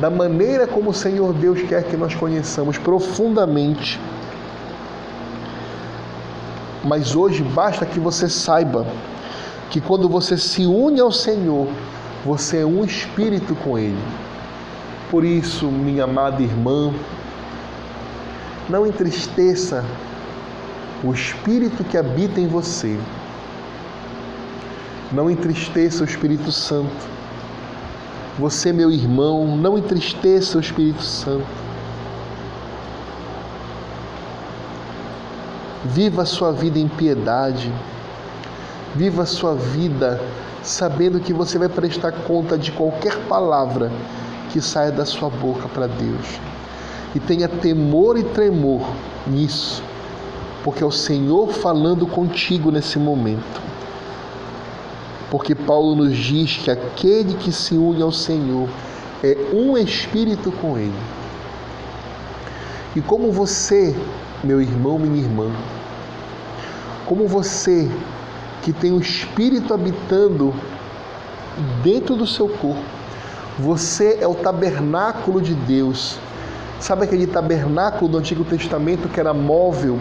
[0.00, 4.00] da maneira como o Senhor Deus quer que nós conheçamos profundamente.
[6.84, 8.86] Mas hoje basta que você saiba
[9.70, 11.68] que quando você se une ao Senhor,
[12.24, 13.98] você é um espírito com Ele.
[15.10, 16.92] Por isso, minha amada irmã,
[18.68, 19.84] não entristeça
[21.02, 22.98] o espírito que habita em você.
[25.10, 27.17] Não entristeça o Espírito Santo.
[28.38, 31.44] Você, meu irmão, não entristeça o Espírito Santo.
[35.84, 37.72] Viva a sua vida em piedade.
[38.94, 40.20] Viva a sua vida
[40.62, 43.90] sabendo que você vai prestar conta de qualquer palavra
[44.50, 46.38] que saia da sua boca para Deus.
[47.16, 48.82] E tenha temor e tremor
[49.26, 49.82] nisso,
[50.62, 53.67] porque é o Senhor falando contigo nesse momento.
[55.30, 58.68] Porque Paulo nos diz que aquele que se une ao Senhor
[59.22, 60.98] é um espírito com Ele.
[62.96, 63.94] E como você,
[64.42, 65.50] meu irmão, minha irmã,
[67.06, 67.90] como você
[68.62, 70.54] que tem o Espírito habitando
[71.82, 72.82] dentro do seu corpo,
[73.58, 76.18] você é o tabernáculo de Deus.
[76.78, 79.98] Sabe aquele tabernáculo do Antigo Testamento que era móvel,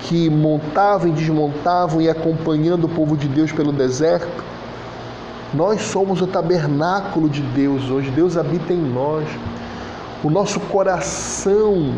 [0.00, 4.44] que montavam e desmontavam e acompanhando o povo de Deus pelo deserto?
[5.54, 8.10] Nós somos o tabernáculo de Deus hoje.
[8.10, 9.26] Deus habita em nós.
[10.22, 11.94] O nosso coração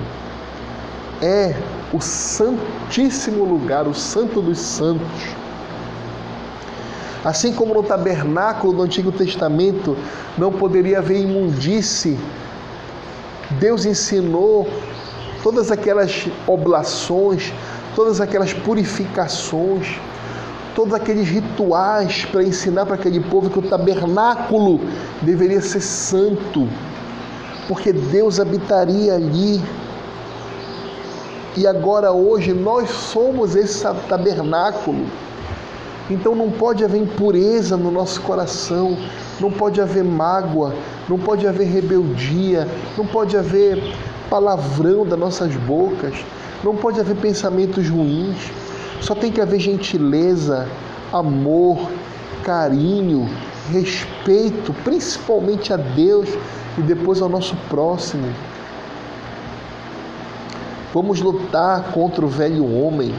[1.21, 1.55] é
[1.93, 5.41] o santíssimo lugar, o santo dos santos.
[7.25, 9.97] Assim como no tabernáculo do Antigo Testamento
[10.39, 12.19] não poderia haver imundície,
[13.59, 14.69] Deus ensinou
[15.43, 17.53] todas aquelas oblações,
[18.01, 20.01] todas aquelas purificações,
[20.75, 24.81] todos aqueles rituais para ensinar para aquele povo que o tabernáculo
[25.21, 26.67] deveria ser santo,
[27.69, 29.61] porque Deus habitaria ali.
[31.59, 35.05] E agora, hoje, nós somos esse tabernáculo.
[36.09, 38.97] Então não pode haver impureza no nosso coração,
[39.39, 40.75] não pode haver mágoa,
[41.07, 43.95] não pode haver rebeldia, não pode haver
[44.31, 46.15] palavrão das nossas bocas,
[46.63, 48.51] não pode haver pensamentos ruins.
[49.01, 50.69] Só tem que haver gentileza,
[51.13, 51.91] amor,
[52.45, 53.29] carinho,
[53.71, 56.29] respeito, principalmente a Deus
[56.79, 58.33] e depois ao nosso próximo.
[60.95, 63.15] Vamos lutar contra o velho homem.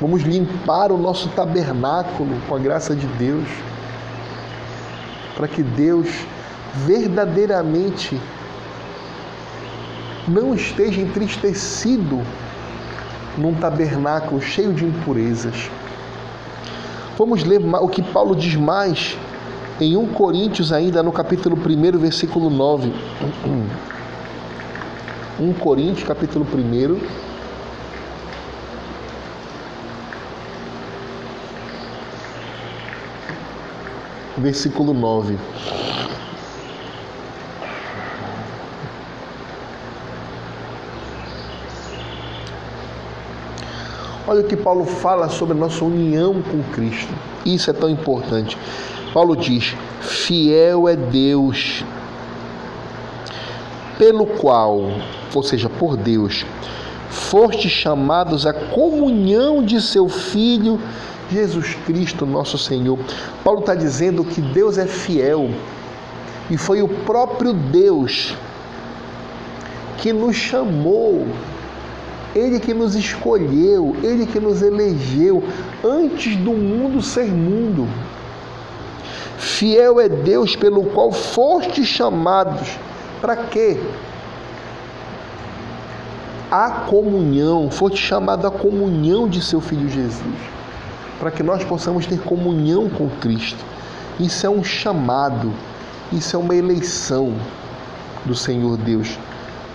[0.00, 3.48] Vamos limpar o nosso tabernáculo com a graça de Deus,
[5.36, 6.08] para que Deus
[6.84, 8.20] verdadeiramente
[10.28, 12.22] não esteja entristecido
[13.38, 15.70] num tabernáculo cheio de impurezas.
[17.18, 19.16] Vamos ler o que Paulo diz mais
[19.80, 22.92] em 1 Coríntios, ainda no capítulo 1, versículo 9.
[25.38, 27.26] 1 Coríntios, capítulo 1
[34.38, 35.38] versículo 9.
[44.28, 47.12] Olha o que Paulo fala sobre a nossa união com Cristo.
[47.44, 48.58] Isso é tão importante.
[49.14, 51.84] Paulo diz: Fiel é Deus,
[53.96, 54.90] pelo qual,
[55.32, 56.44] ou seja, por Deus,
[57.08, 60.80] foste chamados à comunhão de seu Filho
[61.30, 62.98] Jesus Cristo, nosso Senhor.
[63.42, 65.50] Paulo está dizendo que Deus é fiel
[66.50, 68.34] e foi o próprio Deus
[69.98, 71.26] que nos chamou
[72.36, 75.42] Ele que nos escolheu, Ele que nos elegeu
[75.82, 77.88] antes do mundo ser mundo.
[79.38, 82.76] Fiel é Deus pelo qual fostes chamados.
[83.22, 83.80] Para quê?
[86.50, 90.36] A comunhão, foste chamado à comunhão de seu Filho Jesus,
[91.18, 93.64] para que nós possamos ter comunhão com Cristo.
[94.20, 95.50] Isso é um chamado,
[96.12, 97.34] isso é uma eleição
[98.26, 99.18] do Senhor Deus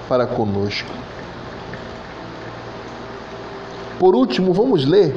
[0.07, 1.01] para conosco.
[4.01, 5.13] Por último, vamos ler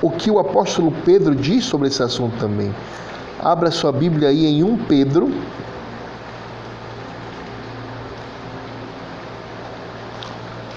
[0.00, 2.72] o que o apóstolo Pedro diz sobre esse assunto também.
[3.40, 5.28] Abra sua Bíblia aí em 1 Pedro.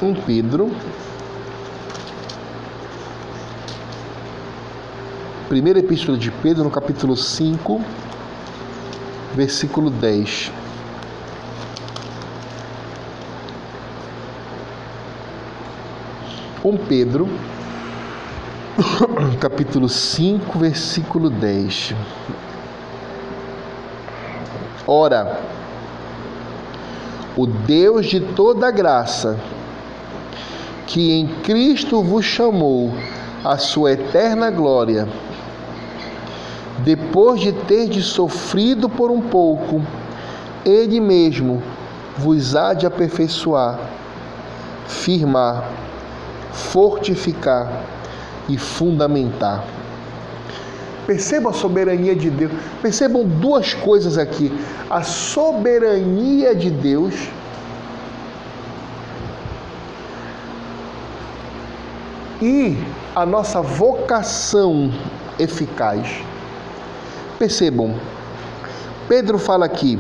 [0.01, 0.71] Um Pedro,
[5.47, 7.79] primeira epístola de Pedro, no capítulo 5,
[9.35, 10.64] versículo 10.
[16.65, 17.29] Um Pedro,
[19.39, 21.93] capítulo 5, versículo 10.
[24.87, 25.41] Ora,
[27.37, 29.37] o Deus de toda graça,
[30.87, 32.91] que em Cristo vos chamou
[33.43, 35.07] à sua eterna glória,
[36.79, 39.83] depois de terdes sofrido por um pouco,
[40.65, 41.61] Ele mesmo
[42.17, 43.79] vos há de aperfeiçoar,
[44.87, 45.63] firmar,
[46.55, 47.83] fortificar
[48.47, 49.63] e fundamentar.
[51.05, 52.51] Perceba a soberania de Deus.
[52.81, 54.51] Percebam duas coisas aqui:
[54.89, 57.13] a soberania de Deus
[62.41, 62.77] e
[63.15, 64.91] a nossa vocação
[65.37, 66.23] eficaz.
[67.37, 67.95] Percebam,
[69.07, 69.99] Pedro fala aqui,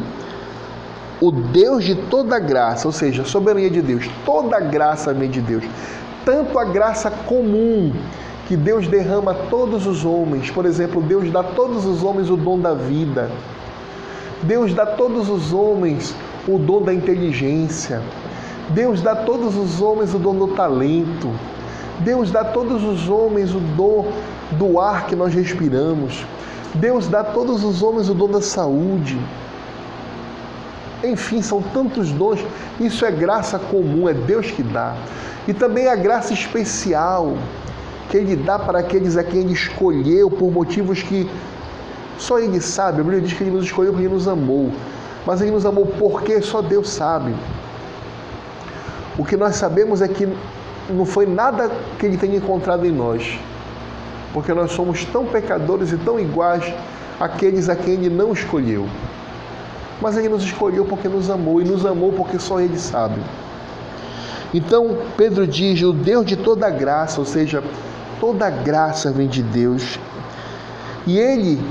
[1.21, 5.41] o Deus de toda graça, ou seja, a soberania de Deus, toda graça vem de
[5.41, 5.63] Deus,
[6.25, 7.93] tanto a graça comum
[8.47, 12.29] que Deus derrama a todos os homens, por exemplo, Deus dá a todos os homens
[12.29, 13.29] o dom da vida,
[14.43, 16.15] Deus dá a todos os homens
[16.47, 18.01] o dom da inteligência,
[18.69, 21.31] Deus dá a todos os homens o dom do talento,
[21.99, 24.07] Deus dá a todos os homens o dom
[24.51, 26.25] do ar que nós respiramos.
[26.75, 29.17] Deus dá a todos os homens o dom da saúde.
[31.03, 32.39] Enfim, são tantos dons.
[32.79, 34.95] Isso é graça comum, é Deus que dá.
[35.47, 37.37] E também a graça especial
[38.09, 41.29] que Ele dá para aqueles a quem Ele escolheu por motivos que
[42.17, 43.01] só Ele sabe.
[43.01, 44.71] A Bíblia diz que Ele nos escolheu porque Ele nos amou.
[45.25, 47.35] Mas Ele nos amou porque só Deus sabe.
[49.17, 50.27] O que nós sabemos é que
[50.89, 53.37] não foi nada que Ele tenha encontrado em nós
[54.35, 56.73] porque nós somos tão pecadores e tão iguais
[57.17, 58.85] àqueles a quem Ele não escolheu.
[60.01, 63.15] Mas Ele nos escolheu porque nos amou e nos amou porque só Ele sabe.
[64.53, 67.63] Então, Pedro diz: o Deus de toda graça, ou seja,
[68.19, 69.99] toda graça vem de Deus,
[71.05, 71.61] e Ele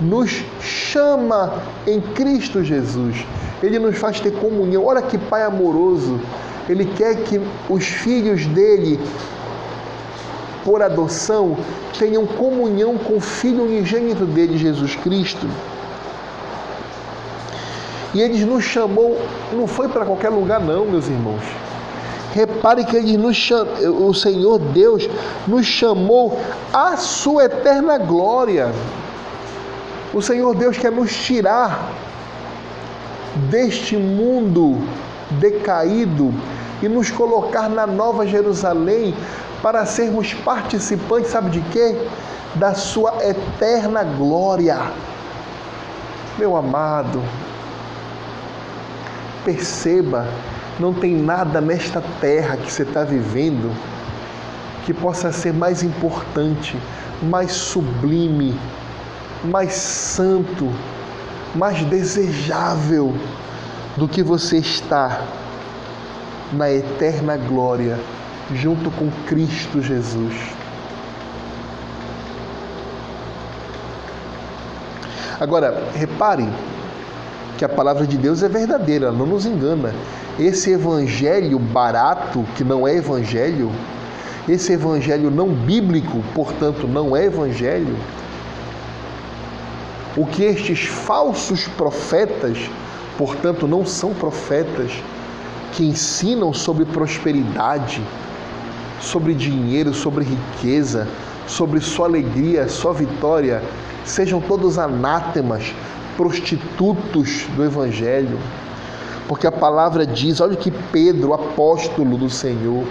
[0.00, 3.24] nos chama em Cristo Jesus.
[3.62, 4.84] Ele nos faz ter comunhão.
[4.84, 6.20] Olha que Pai amoroso.
[6.68, 8.98] Ele quer que os filhos dele
[10.64, 11.56] por adoção
[11.98, 15.46] tenham comunhão com o Filho unigênito dele, Jesus Cristo.
[18.14, 19.20] E ele nos chamou,
[19.52, 21.42] não foi para qualquer lugar, não, meus irmãos.
[22.34, 23.64] Repare que ele nos cham...
[24.00, 25.08] o Senhor Deus
[25.46, 26.36] nos chamou
[26.72, 28.72] à sua eterna glória.
[30.12, 31.92] O Senhor Deus quer nos tirar
[33.50, 34.78] deste mundo
[35.30, 36.34] decaído
[36.82, 39.14] e nos colocar na nova Jerusalém
[39.62, 41.96] para sermos participantes, sabe de quê?
[42.56, 44.78] Da sua eterna glória.
[46.36, 47.22] Meu amado,
[49.44, 50.26] perceba,
[50.78, 53.74] não tem nada nesta terra que você está vivendo
[54.84, 56.76] que possa ser mais importante,
[57.22, 58.58] mais sublime,
[59.44, 60.70] mais santo,
[61.54, 63.14] mais desejável
[63.96, 65.22] do que você estar
[66.52, 67.98] na eterna glória
[68.54, 70.34] junto com Cristo Jesus.
[75.40, 76.48] Agora, repare
[77.56, 79.94] que a palavra de Deus é verdadeira, não nos engana.
[80.38, 83.70] Esse evangelho barato, que não é evangelho,
[84.48, 87.96] esse evangelho não bíblico, portanto, não é evangelho,
[90.16, 92.58] o que estes falsos profetas,
[93.18, 94.92] portanto, não são profetas,
[95.72, 98.00] que ensinam sobre prosperidade,
[99.00, 101.08] sobre dinheiro, sobre riqueza,
[101.46, 103.62] sobre sua alegria, sua vitória,
[104.04, 105.74] sejam todos anátemas,
[106.16, 108.38] prostitutos do Evangelho.
[109.28, 112.84] Porque a palavra diz, olha que Pedro, apóstolo do Senhor,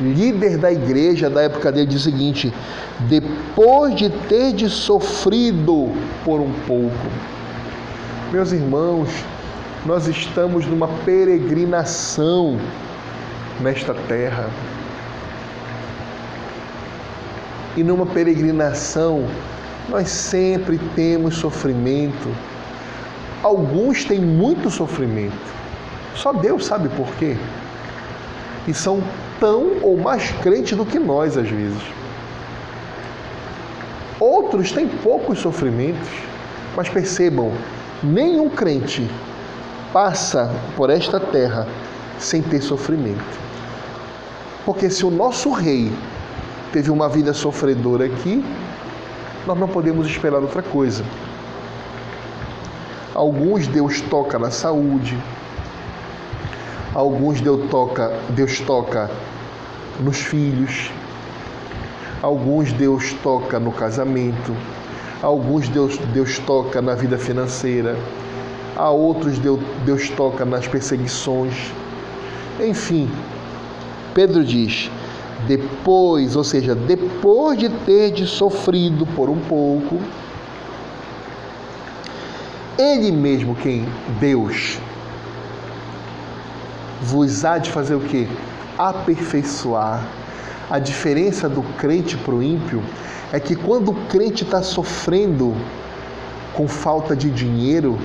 [0.00, 2.52] líder da igreja da época dele, diz o seguinte:
[3.00, 5.92] depois de ter de sofrido
[6.24, 7.06] por um pouco.
[8.32, 9.08] Meus irmãos,
[9.86, 12.58] nós estamos numa peregrinação
[13.60, 14.50] nesta terra.
[17.76, 19.24] E numa peregrinação,
[19.88, 22.28] nós sempre temos sofrimento.
[23.42, 25.36] Alguns têm muito sofrimento.
[26.14, 27.36] Só Deus sabe por quê.
[28.66, 29.02] E são
[29.40, 31.82] tão ou mais crentes do que nós, às vezes.
[34.20, 36.08] Outros têm poucos sofrimentos,
[36.76, 37.52] mas percebam,
[38.02, 39.08] nenhum crente
[39.92, 41.66] passa por esta terra
[42.18, 43.38] sem ter sofrimento.
[44.66, 45.90] Porque se o nosso rei
[46.72, 48.44] teve uma vida sofredora aqui,
[49.48, 51.02] nós não podemos esperar outra coisa.
[53.14, 55.18] Alguns Deus toca na saúde,
[56.94, 59.10] alguns Deus toca, Deus toca
[60.00, 60.90] nos filhos,
[62.22, 64.54] alguns Deus toca no casamento,
[65.22, 67.96] alguns Deus, Deus toca na vida financeira,
[68.76, 71.72] a outros Deus, Deus toca nas perseguições.
[72.60, 73.10] Enfim,
[74.12, 74.90] Pedro diz:
[75.46, 80.00] depois, ou seja, depois de ter de sofrido por um pouco,
[82.78, 83.86] ele mesmo, quem?
[84.20, 84.78] Deus,
[87.02, 88.28] vos há de fazer o que?
[88.76, 90.06] Aperfeiçoar.
[90.70, 92.82] A diferença do crente para o ímpio
[93.32, 95.56] é que quando o crente está sofrendo
[96.54, 97.98] com falta de dinheiro,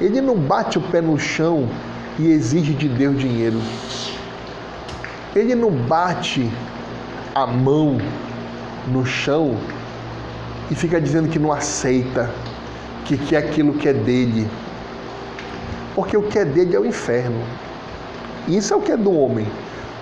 [0.00, 1.68] ele não bate o pé no chão
[2.18, 3.60] e exige de Deus dinheiro.
[5.34, 6.48] Ele não bate
[7.34, 7.98] a mão
[8.86, 9.56] no chão
[10.70, 12.30] e fica dizendo que não aceita,
[13.04, 14.48] que quer aquilo que é dele.
[15.94, 17.40] Porque o que é dele é o inferno.
[18.46, 19.46] Isso é o que é do homem.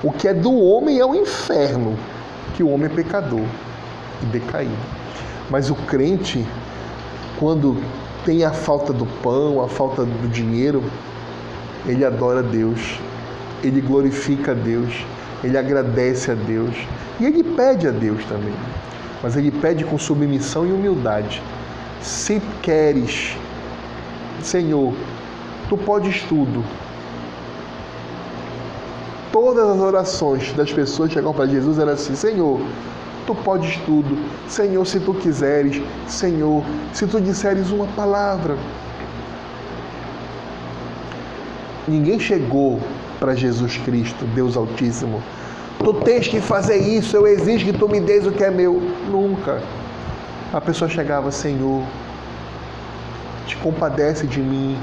[0.03, 1.97] O que é do homem é o inferno,
[2.55, 3.45] que o homem é pecador
[4.23, 4.77] e decaído.
[5.49, 6.47] Mas o crente,
[7.39, 7.83] quando
[8.25, 10.83] tem a falta do pão, a falta do dinheiro,
[11.87, 12.99] ele adora Deus,
[13.63, 15.05] ele glorifica Deus,
[15.43, 16.75] ele agradece a Deus
[17.19, 18.55] e ele pede a Deus também.
[19.23, 21.43] Mas ele pede com submissão e humildade.
[22.01, 23.37] Se queres,
[24.41, 24.95] Senhor,
[25.69, 26.65] tu podes tudo.
[29.31, 32.61] Todas as orações das pessoas que chegam para Jesus eram assim: Senhor,
[33.27, 34.19] tu podes tudo.
[34.49, 35.81] Senhor, se tu quiseres.
[36.09, 38.57] Senhor, se tu disseres uma palavra.
[41.89, 42.81] Ninguém chegou
[43.23, 45.23] para Jesus Cristo, Deus Altíssimo.
[45.79, 48.83] Tu tens que fazer isso, eu exijo que tu me des o que é meu.
[49.09, 49.63] Nunca.
[50.53, 51.85] A pessoa chegava, Senhor,
[53.47, 54.77] te compadece de mim.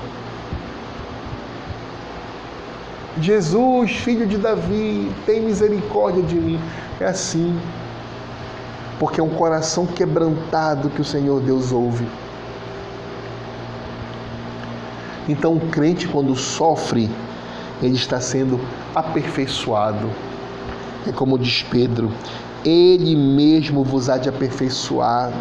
[3.19, 6.59] Jesus, filho de Davi, tem misericórdia de mim.
[7.01, 7.59] É assim
[8.99, 12.05] porque é um coração quebrantado que o Senhor Deus ouve.
[15.27, 17.09] Então, o crente, quando sofre,
[17.81, 18.59] ele está sendo
[18.93, 20.09] aperfeiçoado.
[21.07, 22.11] É como diz Pedro:
[22.63, 25.31] Ele mesmo vos há de aperfeiçoar.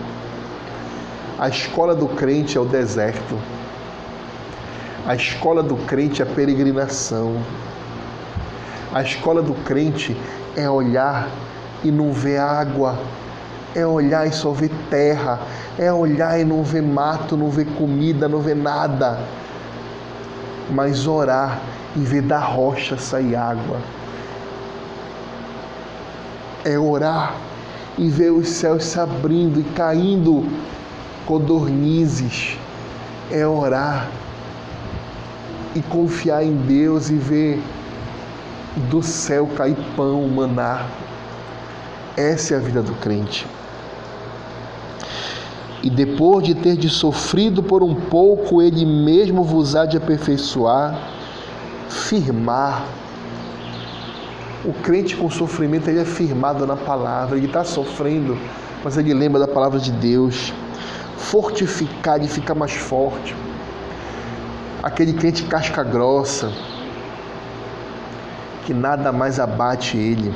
[1.39, 3.39] A escola do crente é o deserto.
[5.07, 7.37] A escola do crente é a peregrinação.
[8.93, 10.17] A escola do crente
[10.57, 11.29] é olhar
[11.85, 12.99] e não ver água,
[13.75, 15.39] é olhar e só ver terra,
[15.79, 19.21] é olhar e não ver mato, não ver comida, não ver nada,
[20.71, 21.61] mas orar
[21.97, 23.81] e ver da rocha sair água.
[26.65, 27.35] É orar
[27.97, 30.47] e ver os céus se abrindo e caindo
[31.27, 32.57] codornizes.
[33.31, 34.09] É orar
[35.75, 37.63] e confiar em Deus e ver
[38.91, 40.87] do céu cair pão, maná.
[42.17, 43.47] Essa é a vida do crente.
[45.83, 50.99] E depois de ter de sofrido por um pouco, ele mesmo vos há de aperfeiçoar,
[51.89, 52.85] firmar.
[54.65, 58.37] O crente com sofrimento ele é firmado na palavra, ele está sofrendo,
[58.85, 60.53] mas ele lembra da palavra de Deus.
[61.17, 63.35] Fortificar e ficar mais forte.
[64.83, 66.53] Aquele crente casca grossa,
[68.65, 70.33] que nada mais abate ele.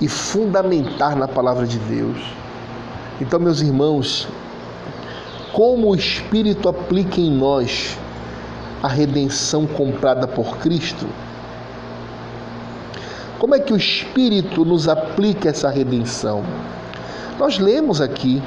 [0.00, 2.36] E fundamentar na palavra de Deus
[3.18, 4.28] então, meus irmãos,
[5.54, 7.96] como o Espírito aplica em nós
[8.86, 11.06] a redenção comprada por Cristo?
[13.38, 16.44] Como é que o Espírito nos aplica essa redenção?
[17.38, 18.42] Nós lemos aqui,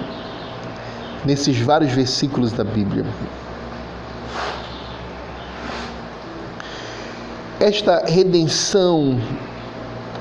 [1.23, 3.05] nesses vários versículos da Bíblia.
[7.59, 9.19] esta redenção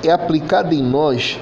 [0.02, 1.38] é aplicada em nós,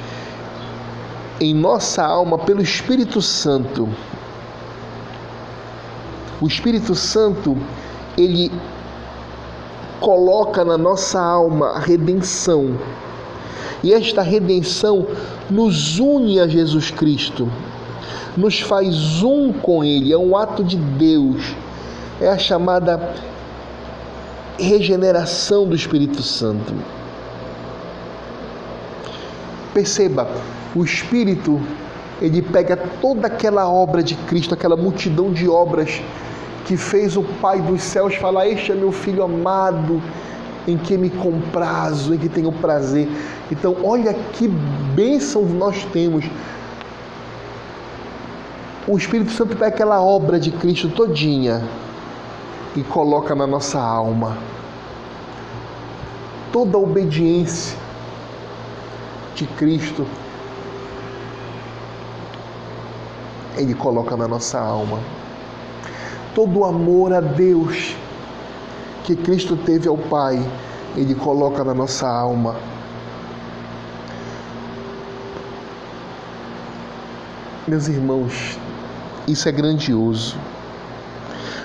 [1.41, 3.89] em nossa alma, pelo Espírito Santo.
[6.41, 7.57] O Espírito Santo,
[8.17, 8.51] ele
[10.01, 12.77] coloca na nossa alma a redenção.
[13.83, 15.07] E esta redenção
[15.51, 17.49] nos une a Jesus Cristo,
[18.37, 21.55] nos faz um com Ele, é um ato de Deus,
[22.21, 23.15] é a chamada
[24.59, 26.75] regeneração do Espírito Santo.
[29.73, 30.29] Perceba,
[30.75, 31.61] o Espírito,
[32.21, 36.01] ele pega toda aquela obra de Cristo, aquela multidão de obras
[36.67, 40.03] que fez o Pai dos céus falar: Este é meu filho amado,
[40.67, 43.09] em que me comprazo, em que tenho prazer.
[43.51, 46.25] Então, olha que bênção nós temos.
[48.87, 51.63] O Espírito Santo pega aquela obra de Cristo todinha
[52.77, 54.37] e coloca na nossa alma
[56.53, 57.77] toda a obediência
[59.35, 60.07] de Cristo.
[63.57, 64.99] Ele coloca na nossa alma
[66.37, 67.97] todo o amor a Deus
[69.05, 70.39] que Cristo teve ao Pai,
[70.95, 72.55] Ele coloca na nossa alma.
[77.67, 78.59] Meus irmãos,
[79.27, 80.37] isso é grandioso.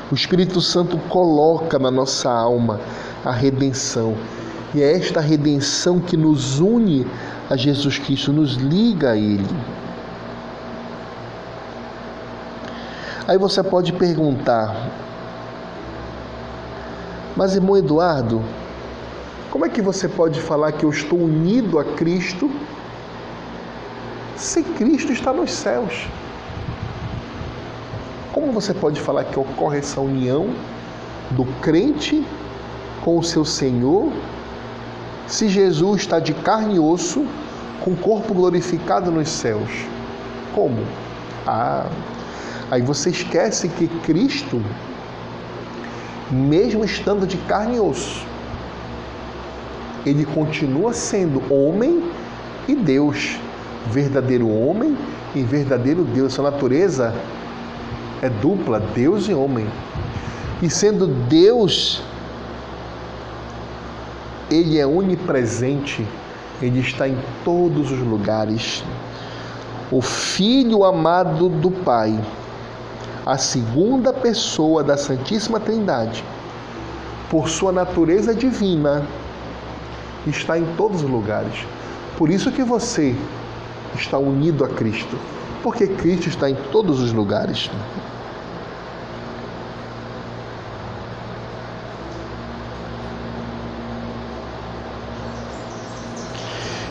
[0.09, 2.80] O Espírito Santo coloca na nossa alma
[3.26, 4.15] a redenção.
[4.74, 7.05] E é esta redenção que nos une
[7.49, 9.45] a Jesus Cristo, nos liga a Ele.
[13.28, 14.76] Aí você pode perguntar,
[17.36, 18.41] mas irmão Eduardo,
[19.51, 22.49] como é que você pode falar que eu estou unido a Cristo
[24.36, 26.07] se Cristo está nos céus?
[28.34, 30.49] Como você pode falar que ocorre essa união
[31.32, 32.26] do crente
[33.03, 34.11] com o seu Senhor
[35.28, 37.26] se Jesus está de carne e osso
[37.84, 39.69] com o corpo glorificado nos céus?
[40.55, 40.84] Como?
[41.45, 41.86] Ah,
[42.72, 44.63] Aí você esquece que Cristo,
[46.32, 48.26] mesmo estando de carne e osso,
[50.05, 52.01] ele continua sendo homem
[52.69, 53.38] e Deus,
[53.88, 54.97] verdadeiro homem
[55.36, 56.32] e verdadeiro Deus.
[56.32, 57.13] Sua natureza
[58.22, 59.67] é dupla, Deus e homem.
[60.61, 62.01] E sendo Deus,
[64.49, 66.07] ele é onipresente,
[66.61, 68.82] ele está em todos os lugares.
[69.91, 72.17] O Filho amado do Pai
[73.26, 76.24] a segunda pessoa da Santíssima Trindade,
[77.30, 79.05] por sua natureza divina,
[80.28, 81.65] está em todos os lugares.
[82.17, 83.15] Por isso que você
[83.95, 85.17] está unido a Cristo,
[85.63, 87.69] porque Cristo está em todos os lugares.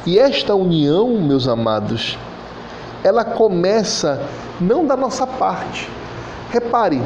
[0.07, 2.19] E esta união, meus amados,
[3.05, 4.21] ela começa
[4.61, 5.89] não da nossa parte,
[6.51, 7.01] Repare,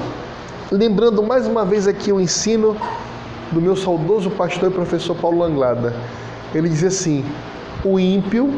[0.72, 2.74] lembrando mais uma vez aqui o ensino
[3.52, 5.94] do meu saudoso pastor e professor Paulo Langlada.
[6.54, 7.22] Ele diz assim:
[7.84, 8.50] o ímpio,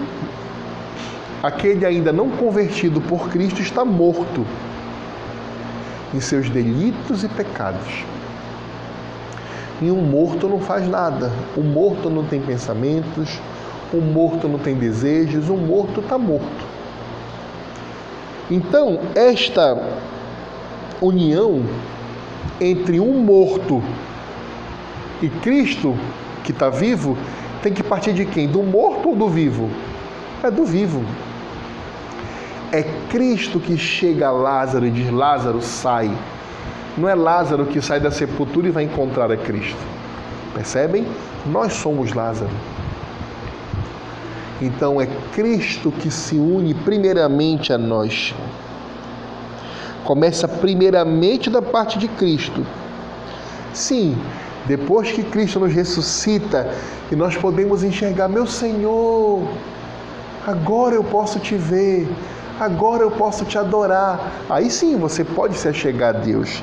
[1.42, 4.46] aquele ainda não convertido por Cristo, está morto
[6.14, 8.04] em seus delitos e pecados.
[9.82, 11.32] E um morto não faz nada.
[11.56, 13.40] O morto não tem pensamentos,
[13.92, 16.64] o morto não tem desejos, o morto está morto.
[18.48, 20.06] Então, esta
[21.00, 21.62] união
[22.60, 23.82] entre um morto
[25.22, 25.96] e Cristo,
[26.44, 27.16] que está vivo,
[27.62, 28.46] tem que partir de quem?
[28.46, 29.70] Do morto ou do vivo?
[30.42, 31.04] É do vivo.
[32.72, 36.10] É Cristo que chega a Lázaro e diz: Lázaro, sai.
[36.96, 39.78] Não é Lázaro que sai da sepultura e vai encontrar a Cristo.
[40.54, 41.06] Percebem?
[41.46, 42.50] Nós somos Lázaro.
[44.60, 48.34] Então é Cristo que se une primeiramente a nós
[50.06, 52.64] começa primeiramente da parte de Cristo.
[53.74, 54.16] Sim,
[54.64, 56.72] depois que Cristo nos ressuscita
[57.10, 59.46] e nós podemos enxergar, meu Senhor,
[60.46, 62.08] agora eu posso te ver,
[62.58, 64.32] agora eu posso te adorar.
[64.48, 66.62] Aí sim você pode se achegar a Deus,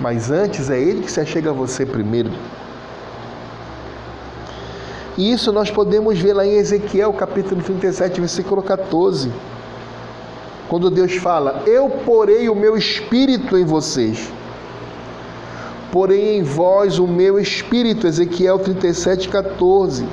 [0.00, 2.30] mas antes é Ele que se achega a você primeiro.
[5.16, 9.32] E isso nós podemos ver lá em Ezequiel capítulo 37, versículo 14.
[10.68, 14.30] Quando Deus fala, eu porei o meu espírito em vocês.
[15.90, 20.06] Porém em vós o meu espírito, Ezequiel 37, 14.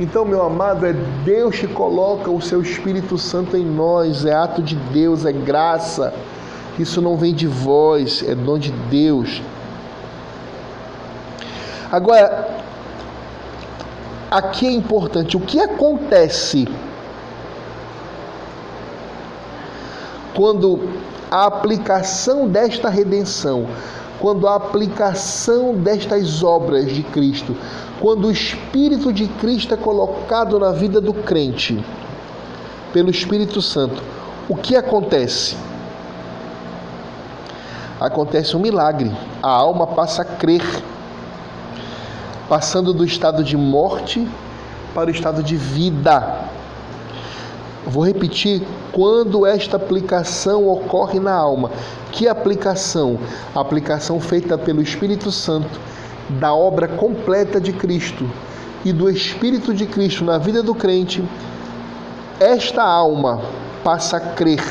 [0.00, 4.60] Então, meu amado, é Deus que coloca o seu Espírito Santo em nós, é ato
[4.60, 6.12] de Deus, é graça.
[6.78, 9.40] Isso não vem de vós, é dom de Deus.
[11.92, 12.48] Agora,
[14.28, 15.36] aqui é importante.
[15.36, 16.66] O que acontece
[20.34, 20.88] quando
[21.30, 23.66] a aplicação desta redenção,
[24.20, 27.56] quando a aplicação destas obras de Cristo,
[28.00, 31.84] quando o Espírito de Cristo é colocado na vida do crente
[32.92, 34.02] pelo Espírito Santo,
[34.48, 35.56] o que acontece?
[38.00, 39.10] Acontece um milagre.
[39.42, 40.62] A alma passa a crer,
[42.48, 44.28] passando do estado de morte
[44.94, 46.53] para o estado de vida.
[47.94, 51.70] Vou repetir quando esta aplicação ocorre na alma.
[52.10, 53.20] Que aplicação?
[53.54, 55.78] Aplicação feita pelo Espírito Santo
[56.28, 58.28] da obra completa de Cristo
[58.84, 61.24] e do Espírito de Cristo na vida do crente.
[62.40, 63.42] Esta alma
[63.84, 64.64] passa a crer.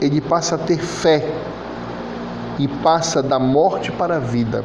[0.00, 1.32] Ele passa a ter fé
[2.58, 4.64] e passa da morte para a vida.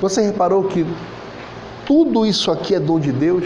[0.00, 0.84] Você reparou que
[1.86, 3.44] tudo isso aqui é dom de Deus?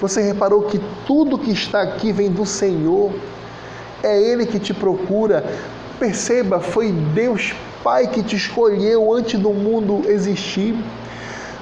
[0.00, 3.12] Você reparou que tudo que está aqui vem do Senhor?
[4.02, 5.44] É Ele que te procura.
[5.98, 7.54] Perceba, foi Deus
[7.86, 10.76] Pai que te escolheu antes do mundo existir.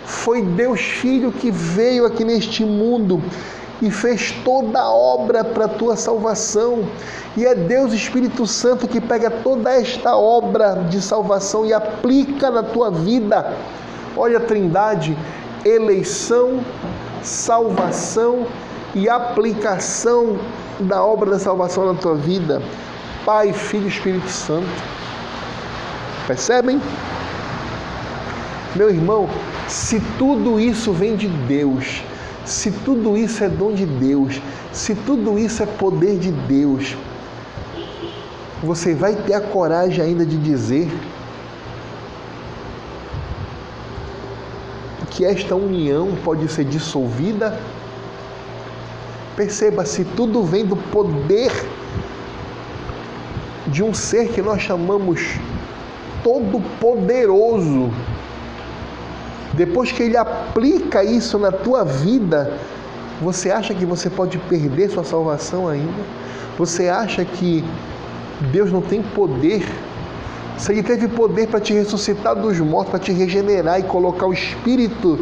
[0.06, 3.22] Foi Deus Filho que veio aqui neste mundo
[3.82, 6.84] e fez toda a obra para a tua salvação.
[7.36, 12.62] E é Deus Espírito Santo que pega toda esta obra de salvação e aplica na
[12.62, 13.52] tua vida.
[14.16, 15.14] Olha a Trindade,
[15.64, 16.60] eleição,
[17.22, 18.46] salvação
[18.94, 20.38] e aplicação
[20.80, 22.62] da obra da salvação na tua vida.
[23.24, 24.68] Pai, Filho e Espírito Santo.
[26.26, 26.80] Percebem?
[28.74, 29.28] Meu irmão,
[29.68, 32.02] se tudo isso vem de Deus,
[32.44, 34.40] se tudo isso é dom de Deus,
[34.72, 36.96] se tudo isso é poder de Deus,
[38.62, 40.90] você vai ter a coragem ainda de dizer
[45.14, 47.58] que esta união pode ser dissolvida?
[49.36, 51.52] Perceba, se tudo vem do poder
[53.68, 55.20] de um ser que nós chamamos
[56.22, 57.90] todo-poderoso,
[59.52, 62.58] depois que ele aplica isso na tua vida,
[63.20, 66.02] você acha que você pode perder sua salvação ainda?
[66.58, 67.64] Você acha que
[68.52, 69.64] Deus não tem poder
[70.59, 74.32] se ele teve poder para te ressuscitar dos mortos, para te regenerar e colocar o
[74.32, 75.18] Espírito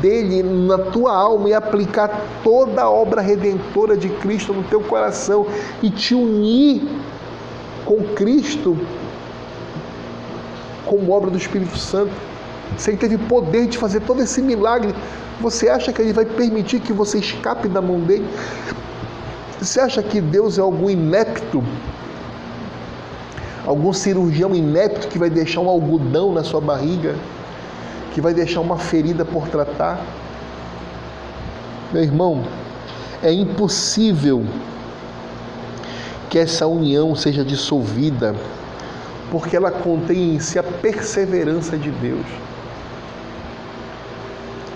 [0.00, 5.46] dele na tua alma e aplicar toda a obra redentora de Cristo no teu coração
[5.82, 6.82] e te unir
[7.84, 8.78] com Cristo
[10.86, 12.12] como obra do Espírito Santo.
[12.78, 14.94] Se ele teve poder de fazer todo esse milagre,
[15.40, 18.26] você acha que ele vai permitir que você escape da mão dele?
[19.60, 21.62] Você acha que Deus é algum inepto
[23.66, 27.14] algum cirurgião inepto que vai deixar um algodão na sua barriga,
[28.12, 30.00] que vai deixar uma ferida por tratar.
[31.92, 32.44] Meu irmão,
[33.22, 34.44] é impossível
[36.28, 38.34] que essa união seja dissolvida,
[39.30, 42.26] porque ela contém em si a perseverança de Deus.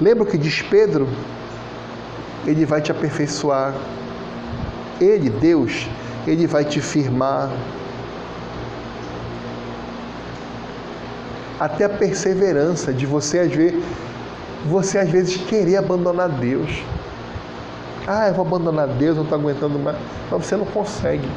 [0.00, 1.08] Lembra o que diz Pedro?
[2.46, 3.74] Ele vai te aperfeiçoar.
[5.00, 5.88] Ele, Deus,
[6.26, 7.50] ele vai te firmar,
[11.58, 13.82] até a perseverança de você às vezes,
[14.66, 16.82] você às vezes querer abandonar Deus.
[18.06, 19.96] Ah, eu vou abandonar Deus, não estou aguentando mais.
[20.30, 21.28] Mas você não consegue.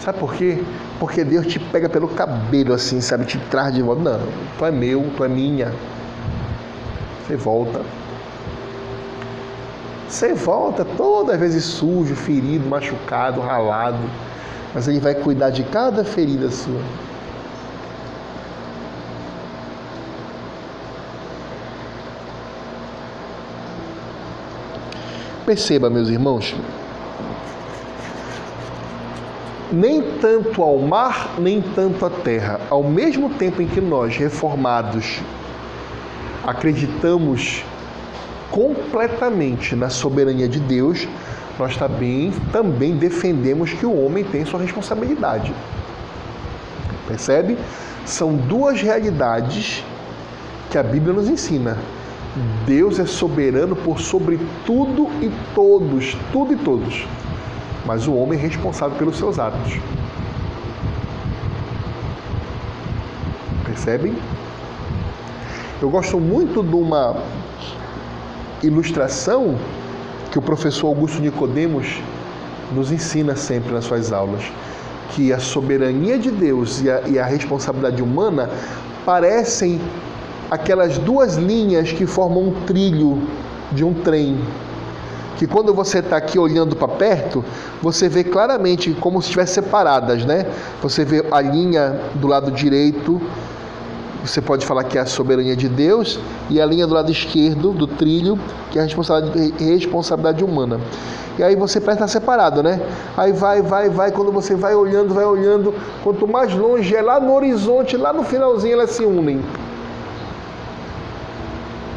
[0.00, 0.62] Sabe por quê?
[0.98, 3.24] Porque Deus te pega pelo cabelo assim, sabe?
[3.24, 4.02] Te traz de volta.
[4.02, 4.20] Não,
[4.58, 5.72] tu é meu, tu é minha.
[7.26, 7.82] Você volta.
[10.08, 13.98] Você volta todas as vezes sujo, ferido, machucado, ralado.
[14.74, 16.80] Mas Ele vai cuidar de cada ferida sua.
[25.44, 26.54] Perceba, meus irmãos,
[29.72, 32.60] nem tanto ao mar, nem tanto à terra.
[32.70, 35.18] Ao mesmo tempo em que nós, reformados,
[36.46, 37.64] acreditamos
[38.50, 41.08] completamente na soberania de Deus,
[41.58, 45.52] nós também, também defendemos que o homem tem sua responsabilidade.
[47.08, 47.58] Percebe?
[48.04, 49.82] São duas realidades
[50.70, 51.78] que a Bíblia nos ensina.
[52.66, 57.06] Deus é soberano por sobre tudo e todos, tudo e todos.
[57.84, 59.78] Mas o homem é responsável pelos seus atos.
[63.66, 64.14] Percebem?
[65.80, 67.16] Eu gosto muito de uma
[68.62, 69.56] ilustração
[70.30, 72.00] que o professor Augusto Nicodemos
[72.72, 74.42] nos ensina sempre nas suas aulas,
[75.10, 78.48] que a soberania de Deus e a, e a responsabilidade humana
[79.04, 79.80] parecem
[80.52, 83.22] aquelas duas linhas que formam um trilho
[83.72, 84.38] de um trem.
[85.38, 87.42] Que quando você está aqui olhando para perto,
[87.80, 90.44] você vê claramente como se estivessem separadas, né?
[90.82, 93.18] Você vê a linha do lado direito,
[94.22, 97.72] você pode falar que é a soberania de Deus, e a linha do lado esquerdo
[97.72, 98.38] do trilho,
[98.70, 100.78] que é a responsabilidade, responsabilidade humana.
[101.38, 102.78] E aí você parece estar separado, né?
[103.16, 105.74] Aí vai, vai, vai, quando você vai olhando, vai olhando,
[106.04, 109.40] quanto mais longe é lá no horizonte, lá no finalzinho elas se unem.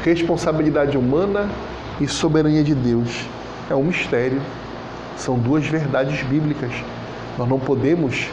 [0.05, 1.49] Responsabilidade humana
[1.99, 3.25] e soberania de Deus.
[3.67, 4.39] É um mistério.
[5.17, 6.69] São duas verdades bíblicas.
[7.39, 8.27] Nós não podemos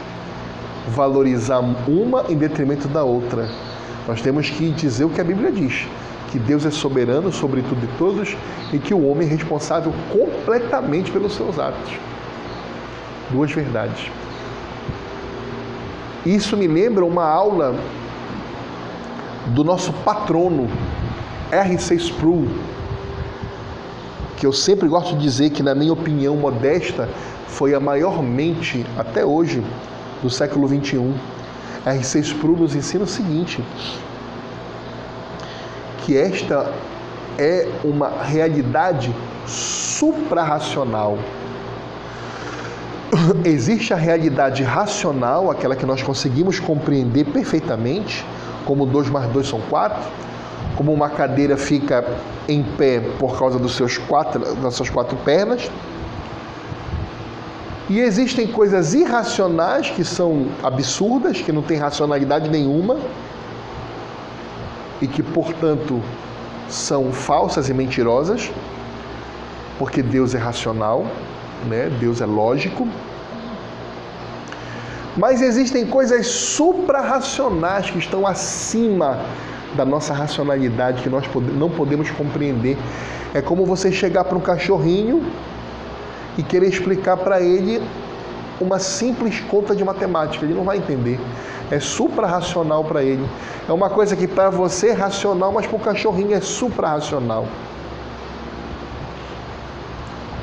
[0.89, 3.49] valorizar uma em detrimento da outra.
[4.07, 5.87] Nós temos que dizer o que a Bíblia diz
[6.31, 8.37] que Deus é soberano sobre tudo e todos
[8.71, 11.93] e que o homem é responsável completamente pelos seus atos.
[13.31, 14.11] Duas verdades.
[16.23, 17.75] Isso me lembra uma aula
[19.47, 20.69] do nosso patrono,
[21.53, 21.95] R.C.
[21.95, 22.47] Sproul,
[24.37, 27.07] que eu sempre gosto de dizer que, na minha opinião modesta,
[27.47, 29.63] foi a maior mente até hoje
[30.21, 31.13] do século XXI.
[31.85, 32.19] R.C.
[32.21, 33.63] Sproul nos ensina o seguinte:
[35.99, 36.73] que esta
[37.37, 39.13] é uma realidade
[39.45, 41.19] suprarracional.
[43.45, 48.25] Existe a realidade racional, aquela que nós conseguimos compreender perfeitamente,
[48.65, 50.01] como 2 mais 2 são 4,
[50.75, 52.03] como uma cadeira fica
[52.47, 55.69] em pé por causa dos seus quatro, das suas quatro pernas.
[57.89, 62.97] E existem coisas irracionais que são absurdas, que não têm racionalidade nenhuma,
[65.01, 66.01] e que, portanto,
[66.69, 68.49] são falsas e mentirosas,
[69.77, 71.05] porque Deus é racional,
[71.67, 71.91] né?
[71.99, 72.87] Deus é lógico.
[75.15, 79.19] Mas existem coisas suprarracionais que estão acima
[79.75, 82.77] da nossa racionalidade, que nós não podemos compreender.
[83.33, 85.23] É como você chegar para um cachorrinho
[86.37, 87.81] e querer explicar para ele
[88.61, 91.19] uma simples conta de matemática, ele não vai entender
[91.73, 93.27] é suprarracional para ele.
[93.67, 97.47] É uma coisa que para você é racional, mas para o cachorrinho é suprarracional.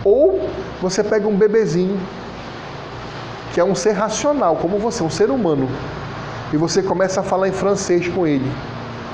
[0.04, 0.48] Ou
[0.80, 1.98] você pega um bebezinho,
[3.52, 5.68] que é um ser racional, como você, um ser humano,
[6.52, 8.50] e você começa a falar em francês com ele.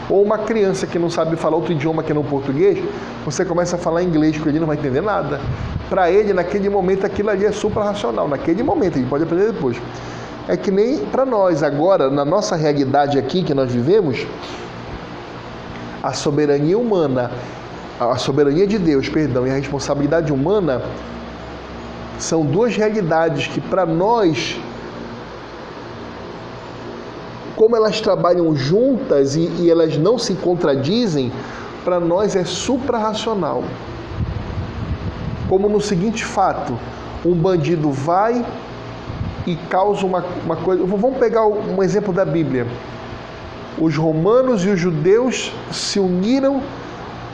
[0.09, 2.79] Ou uma criança que não sabe falar outro idioma que não português,
[3.25, 5.41] você começa a falar inglês com ele, não vai entender nada.
[5.91, 8.29] Para ele, naquele momento, aquilo ali é suprarracional.
[8.29, 9.77] Naquele momento, ele pode aprender depois
[10.49, 14.27] é que nem para nós agora, na nossa realidade aqui que nós vivemos,
[16.03, 17.33] a soberania humana,
[17.99, 20.83] a soberania de Deus, perdão, e a responsabilidade humana
[22.19, 24.59] são duas realidades que para nós
[27.57, 31.33] como elas trabalham juntas e, e elas não se contradizem,
[31.85, 33.65] para nós é suprarracional.
[35.49, 36.79] Como no seguinte fato:
[37.25, 38.45] um bandido vai
[39.47, 40.85] e causa uma, uma coisa.
[40.85, 42.67] Vamos pegar um exemplo da Bíblia.
[43.79, 46.63] Os romanos e os judeus se uniram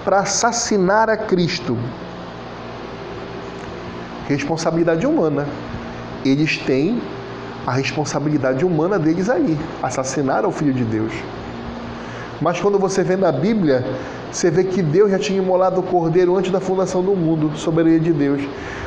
[0.04, 1.76] para assassinar a Cristo.
[4.28, 5.46] Responsabilidade humana.
[6.24, 7.00] Eles têm
[7.66, 11.12] a responsabilidade humana deles ali, assassinar o Filho de Deus.
[12.40, 13.84] Mas quando você vê na Bíblia,
[14.30, 18.00] você vê que Deus já tinha imolado o cordeiro antes da fundação do mundo, soberania
[18.00, 18.42] de Deus.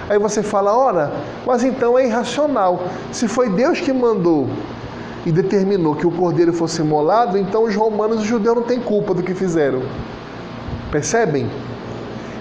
[0.09, 1.11] Aí você fala, ora,
[1.45, 2.83] mas então é irracional.
[3.11, 4.49] Se foi Deus que mandou
[5.25, 8.79] e determinou que o cordeiro fosse imolado, então os romanos e os judeus não têm
[8.79, 9.81] culpa do que fizeram.
[10.91, 11.49] Percebem?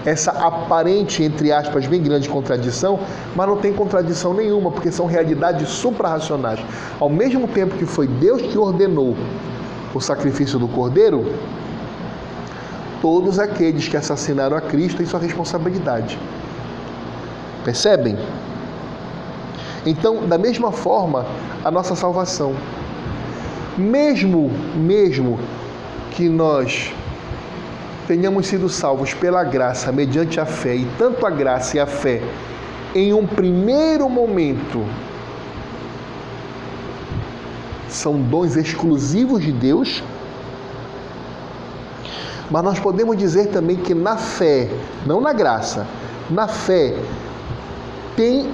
[0.05, 3.01] Essa aparente, entre aspas, bem grande contradição,
[3.35, 6.61] mas não tem contradição nenhuma, porque são realidades suprarracionais.
[7.01, 9.17] Ao mesmo tempo que foi Deus que ordenou
[9.95, 11.25] o sacrifício do cordeiro,
[13.01, 16.19] todos aqueles que assassinaram a Cristo têm sua responsabilidade.
[17.65, 18.19] Percebem?
[19.87, 21.25] Então, da mesma forma,
[21.65, 22.55] a nossa salvação.
[23.77, 25.39] Mesmo, mesmo
[26.11, 26.93] que nós
[28.07, 32.23] tenhamos sido salvos pela graça, mediante a fé, e tanto a graça e a fé,
[32.95, 34.85] em um primeiro momento,
[37.89, 40.03] são dons exclusivos de Deus,
[42.51, 44.69] mas nós podemos dizer também que na fé,
[45.07, 45.87] não na graça,
[46.31, 46.95] na fé,
[48.17, 48.51] tem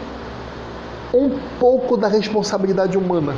[1.13, 3.35] um pouco da responsabilidade humana.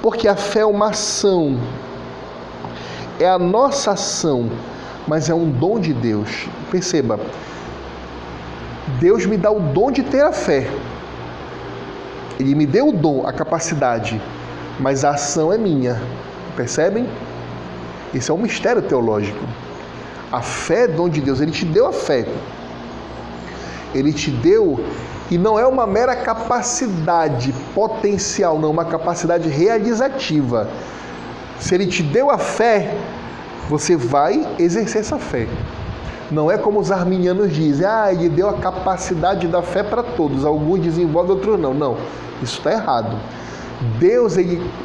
[0.00, 1.58] Porque a fé é uma ação,
[3.18, 4.50] é a nossa ação,
[5.06, 6.46] mas é um dom de Deus.
[6.70, 7.18] Perceba,
[9.00, 10.66] Deus me dá o dom de ter a fé.
[12.38, 14.20] Ele me deu o dom, a capacidade,
[14.78, 16.00] mas a ação é minha.
[16.54, 17.08] Percebem?
[18.12, 19.44] Isso é um mistério teológico.
[20.30, 22.26] A fé é dom de Deus, ele te deu a fé.
[23.94, 24.78] Ele te deu
[25.30, 30.68] e não é uma mera capacidade potencial, não, uma capacidade realizativa.
[31.58, 32.94] Se ele te deu a fé,
[33.68, 35.46] você vai exercer essa fé.
[36.30, 40.44] Não é como os arminianos dizem, ah, ele deu a capacidade da fé para todos,
[40.44, 41.72] alguns desenvolvem, outros não.
[41.72, 41.96] Não,
[42.42, 43.16] isso está errado.
[43.98, 44.34] Deus,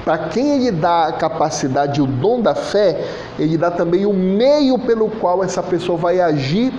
[0.03, 3.05] para quem ele dá a capacidade, o dom da fé,
[3.39, 6.73] ele dá também o meio pelo qual essa pessoa vai agir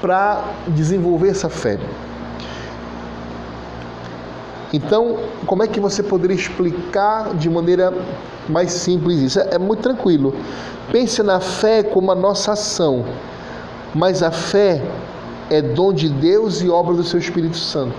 [0.00, 1.78] para desenvolver essa fé.
[4.72, 7.92] Então, como é que você poderia explicar de maneira
[8.48, 9.40] mais simples isso?
[9.40, 10.34] É, é muito tranquilo.
[10.90, 13.04] Pense na fé como a nossa ação,
[13.94, 14.82] mas a fé
[15.50, 17.94] é dom de Deus e obra do seu Espírito Santo.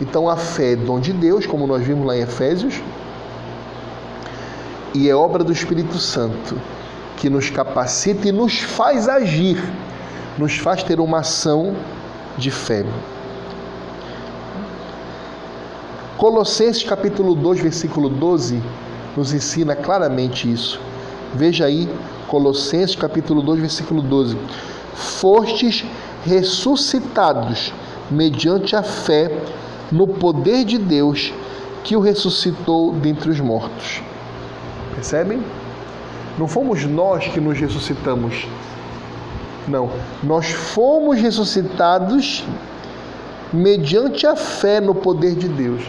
[0.00, 2.80] Então a fé é dom de Deus, como nós vimos lá em Efésios,
[4.94, 6.56] e é obra do Espírito Santo
[7.16, 9.62] que nos capacita e nos faz agir,
[10.36, 11.74] nos faz ter uma ação
[12.36, 12.84] de fé.
[16.16, 18.62] Colossenses capítulo 2, versículo 12
[19.16, 20.80] nos ensina claramente isso.
[21.34, 21.88] Veja aí,
[22.28, 24.38] Colossenses capítulo 2, versículo 12.
[24.94, 25.84] Fostes
[26.24, 27.72] ressuscitados
[28.08, 29.40] mediante a fé
[29.90, 31.32] no poder de Deus
[31.82, 34.00] que o ressuscitou dentre os mortos.
[34.94, 35.42] Percebem?
[36.38, 38.46] Não fomos nós que nos ressuscitamos.
[39.66, 39.90] Não,
[40.22, 42.44] nós fomos ressuscitados
[43.52, 45.82] mediante a fé no poder de Deus.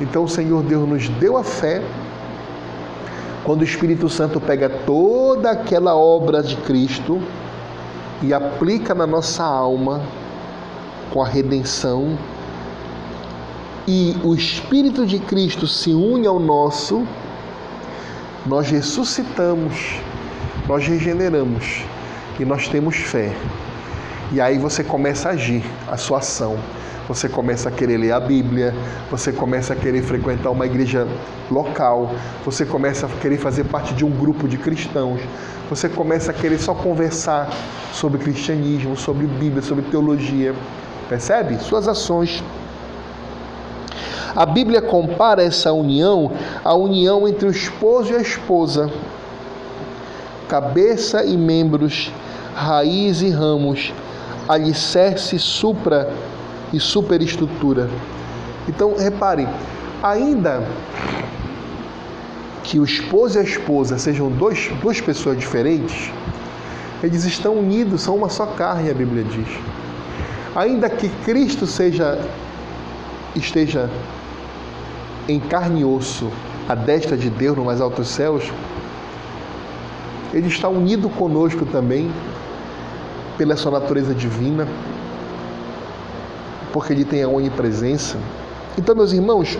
[0.00, 1.82] Então o Senhor Deus nos deu a fé.
[3.44, 7.20] Quando o Espírito Santo pega toda aquela obra de Cristo
[8.22, 10.02] e aplica na nossa alma
[11.10, 12.18] com a redenção,
[13.86, 17.06] e o Espírito de Cristo se une ao nosso,
[18.44, 20.00] nós ressuscitamos,
[20.66, 21.84] nós regeneramos
[22.38, 23.32] e nós temos fé.
[24.32, 26.58] E aí você começa a agir, a sua ação.
[27.08, 28.74] Você começa a querer ler a Bíblia,
[29.10, 31.06] você começa a querer frequentar uma igreja
[31.50, 32.10] local,
[32.44, 35.20] você começa a querer fazer parte de um grupo de cristãos,
[35.70, 37.48] você começa a querer só conversar
[37.92, 40.54] sobre cristianismo, sobre Bíblia, sobre teologia.
[41.08, 41.58] Percebe?
[41.58, 42.42] Suas ações
[44.36, 46.30] a Bíblia compara essa união
[46.62, 48.90] à união entre o esposo e a esposa.
[50.46, 52.12] Cabeça e membros,
[52.54, 53.94] raiz e ramos,
[54.46, 56.12] alicerce, supra
[56.72, 57.88] e superestrutura.
[58.68, 59.48] Então, repare,
[60.02, 60.66] ainda
[62.62, 66.10] que o esposo e a esposa sejam dois, duas pessoas diferentes,
[67.02, 69.48] eles estão unidos, são uma só carne, a Bíblia diz.
[70.54, 72.18] Ainda que Cristo seja
[73.36, 73.90] esteja
[75.28, 76.30] em carne e osso,
[76.68, 78.50] a destra de Deus no mais altos céus,
[80.32, 82.10] ele está unido conosco também
[83.36, 84.66] pela sua natureza divina,
[86.76, 88.18] porque ele tem a onipresença.
[88.76, 89.58] Então, meus irmãos,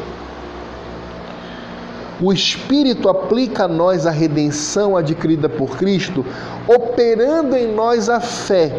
[2.20, 6.26] o Espírito aplica a nós a redenção adquirida por Cristo,
[6.68, 8.70] operando em nós a fé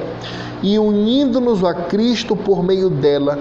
[0.61, 3.39] e unindo-nos a Cristo por meio dela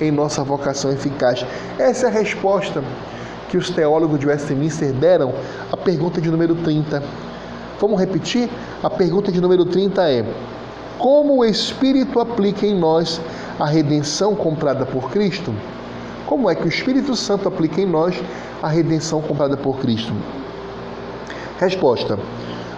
[0.00, 1.44] em nossa vocação eficaz?
[1.76, 2.84] Essa é a resposta
[3.48, 5.34] que os teólogos de Westminster deram
[5.72, 7.02] à pergunta de número 30.
[7.80, 8.48] Vamos repetir?
[8.80, 10.24] A pergunta de número 30 é:
[10.98, 13.20] Como o Espírito aplica em nós
[13.58, 15.54] a redenção comprada por Cristo?
[16.26, 18.14] Como é que o Espírito Santo aplica em nós
[18.62, 20.12] a redenção comprada por Cristo?
[21.58, 22.18] Resposta: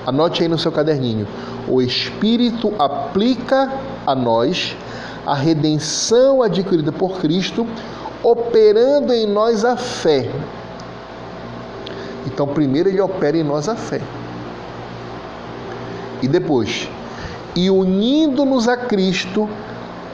[0.06, 1.26] Anote aí no seu caderninho.
[1.66, 3.72] O Espírito aplica
[4.06, 4.76] a nós
[5.26, 7.66] a redenção adquirida por Cristo,
[8.22, 10.30] operando em nós a fé.
[12.26, 14.00] Então, primeiro ele opera em nós a fé.
[16.22, 16.88] E depois,
[17.54, 19.48] e unindo-nos a Cristo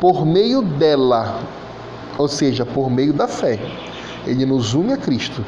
[0.05, 1.41] por meio dela,
[2.19, 3.59] ou seja, por meio da fé.
[4.27, 5.43] Ele nos une a Cristo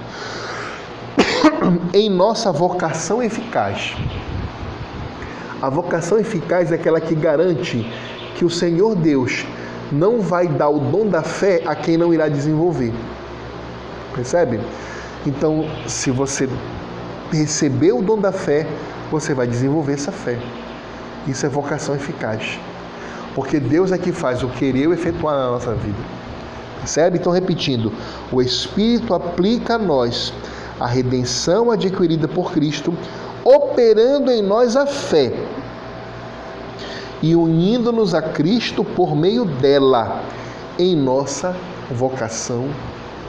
[1.92, 3.94] em nossa vocação eficaz.
[5.60, 7.86] A vocação eficaz é aquela que garante
[8.34, 9.44] que o Senhor Deus
[9.92, 12.94] não vai dar o dom da fé a quem não irá desenvolver.
[14.14, 14.58] Percebe?
[15.26, 16.48] Então, se você
[17.30, 18.66] receber o dom da fé,
[19.10, 20.38] você vai desenvolver essa fé.
[21.26, 22.58] Isso é vocação eficaz.
[23.36, 25.98] Porque Deus é que faz o querer e efetuar na nossa vida.
[26.78, 27.18] Percebe?
[27.18, 27.92] Então, repetindo:
[28.32, 30.32] o Espírito aplica a nós
[30.80, 32.94] a redenção adquirida por Cristo,
[33.44, 35.34] operando em nós a fé
[37.22, 40.22] e unindo-nos a Cristo por meio dela
[40.78, 41.54] em nossa
[41.90, 42.70] vocação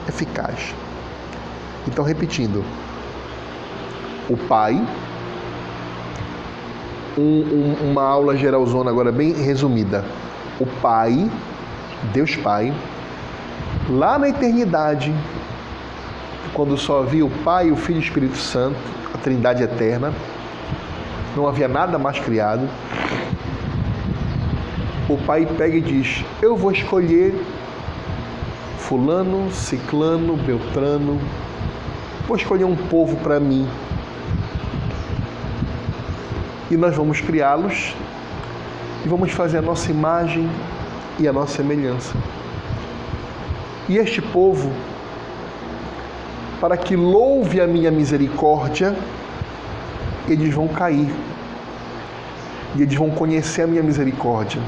[0.08, 0.74] eficaz.
[1.86, 2.64] Então, repetindo,
[4.30, 4.82] o Pai,
[7.18, 10.05] um, um, uma aula geralzona agora bem resumida.
[10.59, 11.30] O Pai,
[12.13, 12.74] Deus Pai,
[13.89, 15.13] lá na eternidade,
[16.53, 18.78] quando só havia o Pai, o Filho e o Espírito Santo,
[19.13, 20.13] a Trindade eterna,
[21.36, 22.68] não havia nada mais criado.
[25.09, 27.34] O Pai pega e diz: Eu vou escolher
[28.78, 31.20] Fulano, Ciclano, Beltrano,
[32.28, 33.68] vou escolher um povo para mim.
[36.70, 37.95] E nós vamos criá-los
[39.05, 40.49] e vamos fazer a nossa imagem
[41.20, 42.13] e a nossa semelhança.
[43.88, 44.72] E este povo,
[46.59, 48.95] para que louve a minha misericórdia,
[50.28, 51.09] eles vão cair.
[52.76, 54.61] E eles vão conhecer a minha misericórdia.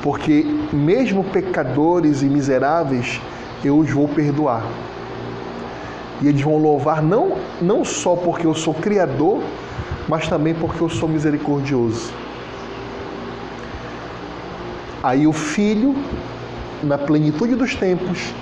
[0.00, 3.20] Porque, mesmo pecadores e miseráveis,
[3.64, 4.62] eu os vou perdoar.
[6.20, 9.42] E eles vão louvar não, não só porque eu sou criador,
[10.08, 12.12] mas também porque eu sou misericordioso.
[15.02, 15.94] Aí o filho,
[16.82, 18.34] na plenitude dos tempos,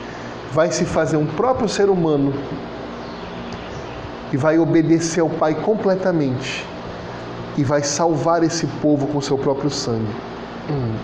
[0.52, 2.32] vai se fazer um próprio ser humano
[4.32, 6.64] e vai obedecer ao Pai completamente
[7.56, 10.14] e vai salvar esse povo com seu próprio sangue.
[10.70, 10.94] Hum.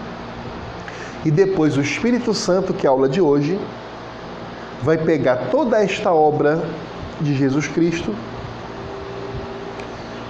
[1.24, 3.58] E depois o Espírito Santo, que é a aula de hoje,
[4.82, 6.62] vai pegar toda esta obra
[7.20, 8.14] de Jesus Cristo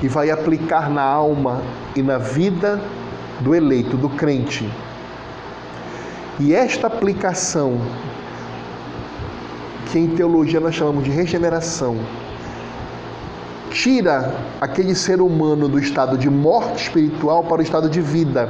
[0.03, 1.63] e vai aplicar na alma
[1.95, 2.81] e na vida
[3.41, 4.69] do eleito, do crente.
[6.39, 7.79] E esta aplicação,
[9.91, 11.99] que em teologia nós chamamos de regeneração,
[13.71, 18.49] tira aquele ser humano do estado de morte espiritual para o estado de vida.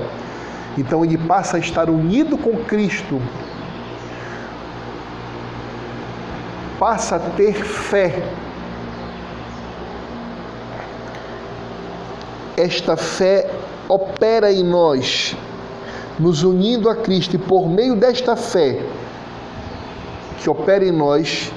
[0.79, 3.21] Então ele passa a estar unido com Cristo,
[6.81, 8.23] passa a ter fé.
[12.57, 13.51] Esta fé
[13.87, 15.37] opera em nós,
[16.19, 18.83] nos unindo a Cristo, e por meio desta fé
[20.41, 21.53] que opera em nós,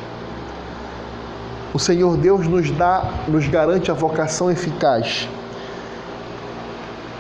[1.73, 5.29] o Senhor Deus nos dá, nos garante a vocação eficaz.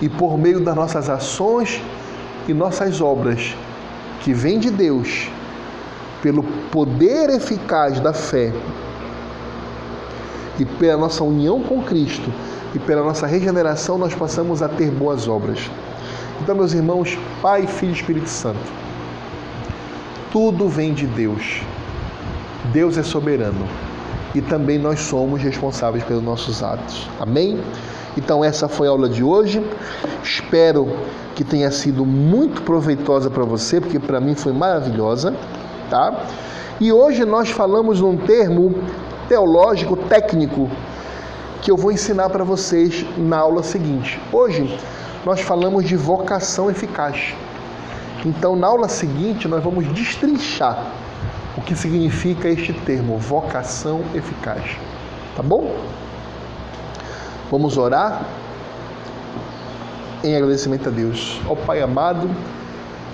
[0.01, 1.81] E por meio das nossas ações
[2.49, 3.55] e nossas obras,
[4.19, 5.29] que vem de Deus,
[6.23, 8.51] pelo poder eficaz da fé
[10.57, 12.31] e pela nossa união com Cristo
[12.73, 15.69] e pela nossa regeneração, nós passamos a ter boas obras.
[16.41, 18.71] Então, meus irmãos, Pai, Filho e Espírito Santo,
[20.31, 21.61] tudo vem de Deus.
[22.71, 23.67] Deus é soberano
[24.33, 27.07] e também nós somos responsáveis pelos nossos atos.
[27.19, 27.59] Amém?
[28.17, 29.63] Então, essa foi a aula de hoje.
[30.23, 30.87] Espero
[31.35, 35.35] que tenha sido muito proveitosa para você, porque para mim foi maravilhosa,
[35.93, 36.11] tá?
[36.81, 38.73] E hoje nós falamos num termo
[39.29, 40.67] teológico técnico
[41.61, 44.19] que eu vou ensinar para vocês na aula seguinte.
[44.31, 44.75] Hoje
[45.23, 47.35] nós falamos de vocação eficaz.
[48.25, 50.83] Então, na aula seguinte, nós vamos destrinchar
[51.55, 54.63] o que significa este termo, vocação eficaz.
[55.35, 55.75] Tá bom?
[57.51, 58.25] Vamos orar
[60.23, 61.39] em agradecimento a Deus.
[61.47, 62.27] Ó Pai amado,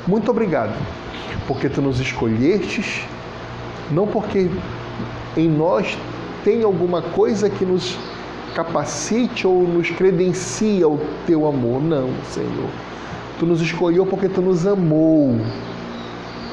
[0.08, 0.74] muito obrigado,
[1.50, 3.02] porque tu nos escolhestes,
[3.90, 4.48] não porque
[5.36, 5.98] em nós
[6.44, 7.98] tem alguma coisa que nos
[8.54, 11.82] capacite ou nos credencia o teu amor.
[11.82, 12.70] Não, Senhor.
[13.40, 15.40] Tu nos escolheu porque tu nos amou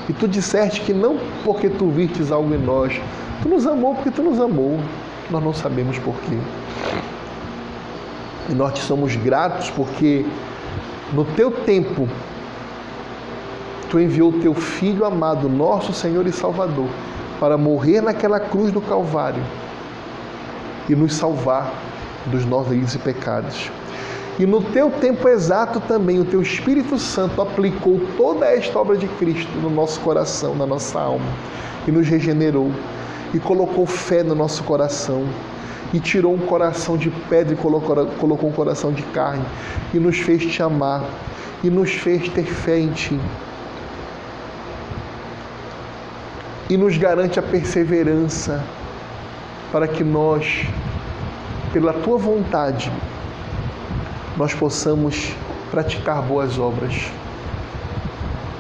[0.09, 2.99] e tu disseste que não porque tu vistes algo em nós,
[3.43, 4.81] tu nos amou porque tu nos amou.
[5.31, 6.39] Nós não sabemos porquê.
[8.49, 10.25] E nós te somos gratos porque
[11.13, 12.09] no teu tempo
[13.91, 16.89] tu enviou teu filho amado, nosso Senhor e Salvador,
[17.39, 19.43] para morrer naquela cruz do Calvário
[20.89, 21.73] e nos salvar
[22.27, 23.71] dos nossos e pecados.
[24.39, 29.09] E no teu tempo exato também, o teu Espírito Santo aplicou toda esta obra de
[29.09, 31.25] Cristo no nosso coração, na nossa alma,
[31.89, 32.71] e nos regenerou,
[33.33, 35.25] e colocou fé no nosso coração,
[35.95, 39.45] e tirou um coração de pedra e colocou, colocou um coração de carne,
[39.95, 41.03] e nos fez te amar,
[41.65, 43.19] e nos fez ter fé em ti.
[46.69, 48.63] E nos garante a perseverança
[49.71, 50.67] para que nós,
[51.73, 52.91] pela tua vontade,
[54.37, 55.33] nós possamos
[55.71, 57.11] praticar boas obras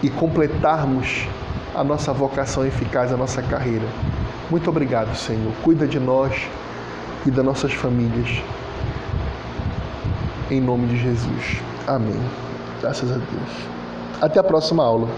[0.02, 1.26] e completarmos
[1.74, 3.86] a nossa vocação eficaz, a nossa carreira.
[4.50, 5.52] Muito obrigado, Senhor.
[5.62, 6.32] Cuida de nós
[7.26, 8.40] e das nossas famílias.
[10.50, 11.60] Em nome de Jesus.
[11.86, 12.20] Amém.
[12.80, 13.68] Graças a Deus.
[14.20, 15.08] Até a próxima aula.